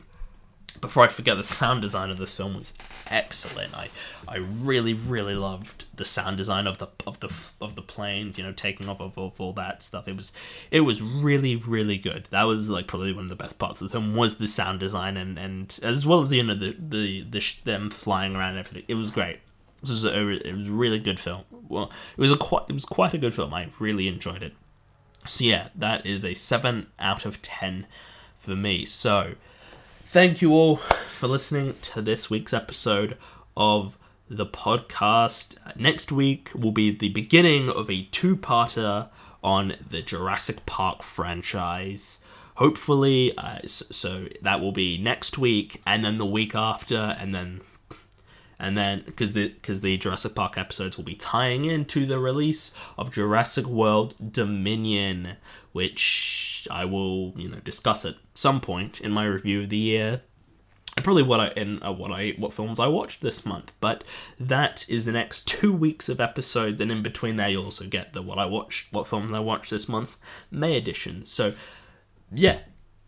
before 0.72 1.04
I 1.04 1.08
forget, 1.08 1.38
the 1.38 1.44
sound 1.44 1.82
design 1.82 2.10
of 2.10 2.18
this 2.18 2.36
film 2.36 2.56
was 2.56 2.74
excellent. 3.08 3.76
I 3.76 3.90
I 4.28 4.38
really 4.38 4.94
really 4.94 5.36
loved 5.36 5.86
the 5.96 6.06
sound 6.06 6.38
design 6.38 6.68
of 6.68 6.78
the 6.78 6.88
of 7.06 7.20
the 7.20 7.34
of 7.62 7.76
the 7.76 7.82
planes, 7.82 8.38
you 8.38 8.44
know, 8.44 8.52
taking 8.52 8.88
off 8.88 9.02
of, 9.02 9.18
of 9.18 9.40
all 9.40 9.54
that 9.54 9.82
stuff. 9.82 10.08
It 10.08 10.16
was 10.16 10.32
it 10.72 10.82
was 10.82 11.02
really 11.02 11.56
really 11.56 11.98
good. 11.98 12.28
That 12.32 12.44
was 12.44 12.70
like 12.70 12.88
probably 12.88 13.14
one 13.14 13.26
of 13.26 13.30
the 13.30 13.36
best 13.36 13.58
parts 13.60 13.82
of 13.82 13.90
the 13.90 13.92
film 13.92 14.16
was 14.16 14.38
the 14.38 14.48
sound 14.48 14.80
design 14.80 15.18
and 15.18 15.38
and 15.38 15.80
as 15.84 16.06
well 16.06 16.22
as 16.22 16.32
you 16.32 16.44
know 16.44 16.56
the 16.56 16.76
the, 16.78 17.26
the 17.30 17.56
them 17.64 17.90
flying 17.90 18.36
around 18.36 18.52
and 18.52 18.60
everything. 18.60 18.86
It 18.88 18.96
was 18.96 19.12
great. 19.12 19.40
This 19.82 19.92
was 19.92 20.06
a 20.06 20.30
it 20.30 20.56
was 20.56 20.68
a 20.68 20.72
really 20.72 21.00
good 21.00 21.20
film. 21.20 21.44
Well, 21.68 21.92
it 22.18 22.22
was 22.22 22.32
a 22.32 22.38
quite 22.38 22.66
it 22.70 22.74
was 22.74 22.86
quite 22.86 23.14
a 23.14 23.18
good 23.18 23.34
film. 23.34 23.54
I 23.54 23.70
really 23.80 24.08
enjoyed 24.08 24.44
it. 24.44 24.54
So 25.26 25.46
yeah, 25.46 25.70
that 25.76 26.06
is 26.06 26.24
a 26.24 26.34
seven 26.34 26.88
out 27.00 27.26
of 27.26 27.42
ten 27.42 27.88
for 28.38 28.56
me. 28.56 28.86
So 28.86 29.36
thank 30.12 30.42
you 30.42 30.52
all 30.52 30.78
for 30.78 31.28
listening 31.28 31.76
to 31.84 32.02
this 32.02 32.32
week's 32.32 32.52
episode 32.52 33.16
of 33.56 33.96
the 34.28 34.46
podcast. 34.46 35.56
Next 35.76 36.12
week 36.12 36.50
will 36.56 36.72
be 36.72 36.90
the 36.90 37.10
beginning 37.10 37.70
of 37.70 37.92
a 37.92 38.06
two 38.06 38.36
parter 38.36 39.10
on 39.44 39.76
the 39.88 40.02
Jurassic 40.02 40.66
Park 40.66 41.04
franchise. 41.04 42.22
Hopefully, 42.56 43.38
uh, 43.38 43.60
so 43.68 44.26
that 44.42 44.60
will 44.60 44.72
be 44.72 44.98
next 44.98 45.38
week, 45.38 45.80
and 45.86 46.04
then 46.04 46.18
the 46.18 46.26
week 46.26 46.56
after, 46.56 47.16
and 47.20 47.36
then 47.36 47.62
and 48.60 48.78
then 48.78 49.04
because 49.06 49.34
the 49.34 49.50
because 49.50 49.82
the 49.82 49.98
Jurassic 49.98 50.36
Park 50.36 50.58
episodes 50.58 50.98
will 50.98 51.06
be 51.06 51.16
tying 51.16 51.66
into 51.66 52.06
the 52.06 52.20
release 52.20 52.72
of 52.98 53.12
Jurassic 53.12 53.66
World 53.66 54.16
Dominion, 54.32 55.38
which 55.72 56.68
I 56.70 56.86
will 56.86 57.34
you 57.38 57.50
know 57.50 57.60
discuss 57.60 58.04
at 58.04 58.16
some 58.34 58.60
point 58.60 59.00
in 59.00 59.12
my 59.12 59.26
review 59.26 59.64
of 59.64 59.70
the 59.70 59.78
year. 59.78 60.22
And 60.98 61.04
probably 61.06 61.24
what 61.24 61.40
I 61.40 61.48
in 61.50 61.82
uh, 61.82 61.94
what 61.94 62.12
I 62.12 62.32
what 62.38 62.54
films 62.54 62.80
I 62.80 62.88
watched 62.88 63.22
this 63.22 63.46
month, 63.46 63.72
but 63.80 64.04
that 64.40 64.86
is 64.90 65.06
the 65.06 65.14
next 65.14 65.48
two 65.48 65.72
weeks 65.72 66.10
of 66.10 66.20
episodes, 66.20 66.82
and 66.82 66.92
in 66.92 67.02
between 67.02 67.38
there 67.38 67.48
you'll 67.48 67.66
also 67.66 67.86
get 67.86 68.12
the 68.12 68.22
what 68.22 68.40
I 68.40 68.46
watched, 68.46 68.92
what 68.92 69.08
films 69.08 69.32
I 69.32 69.40
watched 69.40 69.72
this 69.72 69.88
month, 69.88 70.18
May 70.52 70.76
edition. 70.76 71.24
So, 71.24 71.54
yeah, 72.34 72.60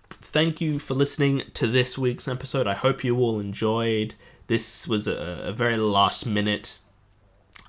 thank 0.09 0.61
you 0.61 0.79
for 0.79 0.93
listening 0.93 1.41
to 1.55 1.67
this 1.67 1.97
week's 1.97 2.27
episode. 2.27 2.67
I 2.67 2.75
hope 2.75 3.03
you 3.03 3.17
all 3.17 3.39
enjoyed. 3.39 4.15
This 4.51 4.85
was 4.85 5.07
a, 5.07 5.43
a 5.45 5.53
very 5.53 5.77
last 5.77 6.25
minute 6.25 6.79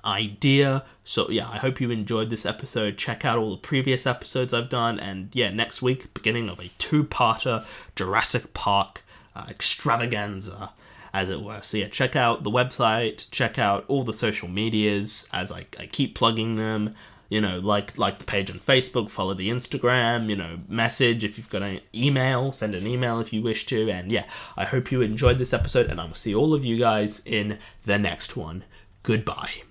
idea. 0.03 0.83
So 1.05 1.29
yeah, 1.29 1.49
I 1.49 1.57
hope 1.57 1.79
you 1.79 1.89
enjoyed 1.91 2.29
this 2.29 2.45
episode. 2.45 2.97
Check 2.97 3.23
out 3.23 3.37
all 3.37 3.51
the 3.51 3.67
previous 3.69 4.05
episodes 4.05 4.53
I've 4.53 4.67
done, 4.67 4.99
and 4.99 5.29
yeah, 5.31 5.49
next 5.49 5.81
week 5.81 6.13
beginning 6.13 6.49
of 6.49 6.59
a 6.59 6.71
two-parter 6.79 7.65
Jurassic 7.95 8.53
Park 8.53 9.01
uh, 9.33 9.45
extravaganza, 9.47 10.73
as 11.13 11.29
it 11.29 11.41
were. 11.41 11.61
So 11.61 11.77
yeah, 11.77 11.87
check 11.87 12.17
out 12.17 12.43
the 12.43 12.51
website, 12.51 13.31
check 13.31 13.57
out 13.57 13.85
all 13.87 14.03
the 14.03 14.11
social 14.11 14.49
medias 14.49 15.29
as 15.31 15.53
I, 15.53 15.65
I 15.79 15.85
keep 15.85 16.15
plugging 16.15 16.57
them 16.57 16.95
you 17.33 17.41
know, 17.41 17.57
like 17.57 17.97
like 17.97 18.19
the 18.19 18.25
page 18.25 18.51
on 18.51 18.59
Facebook, 18.59 19.09
follow 19.09 19.33
the 19.33 19.49
Instagram, 19.49 20.29
you 20.29 20.35
know, 20.35 20.59
message 20.67 21.23
if 21.23 21.37
you've 21.37 21.49
got 21.49 21.63
an 21.63 21.81
email, 21.95 22.51
send 22.51 22.75
an 22.75 22.85
email 22.85 23.19
if 23.19 23.33
you 23.33 23.41
wish 23.41 23.65
to. 23.65 23.89
And 23.89 24.11
yeah, 24.11 24.25
I 24.55 24.65
hope 24.65 24.91
you 24.91 25.01
enjoyed 25.01 25.39
this 25.39 25.53
episode, 25.53 25.89
and 25.89 25.99
I 25.99 26.05
will 26.05 26.13
see 26.13 26.35
all 26.35 26.53
of 26.53 26.63
you 26.63 26.77
guys 26.77 27.23
in 27.25 27.57
the 27.85 27.97
next 27.97 28.37
one. 28.37 28.63
Goodbye. 29.01 29.53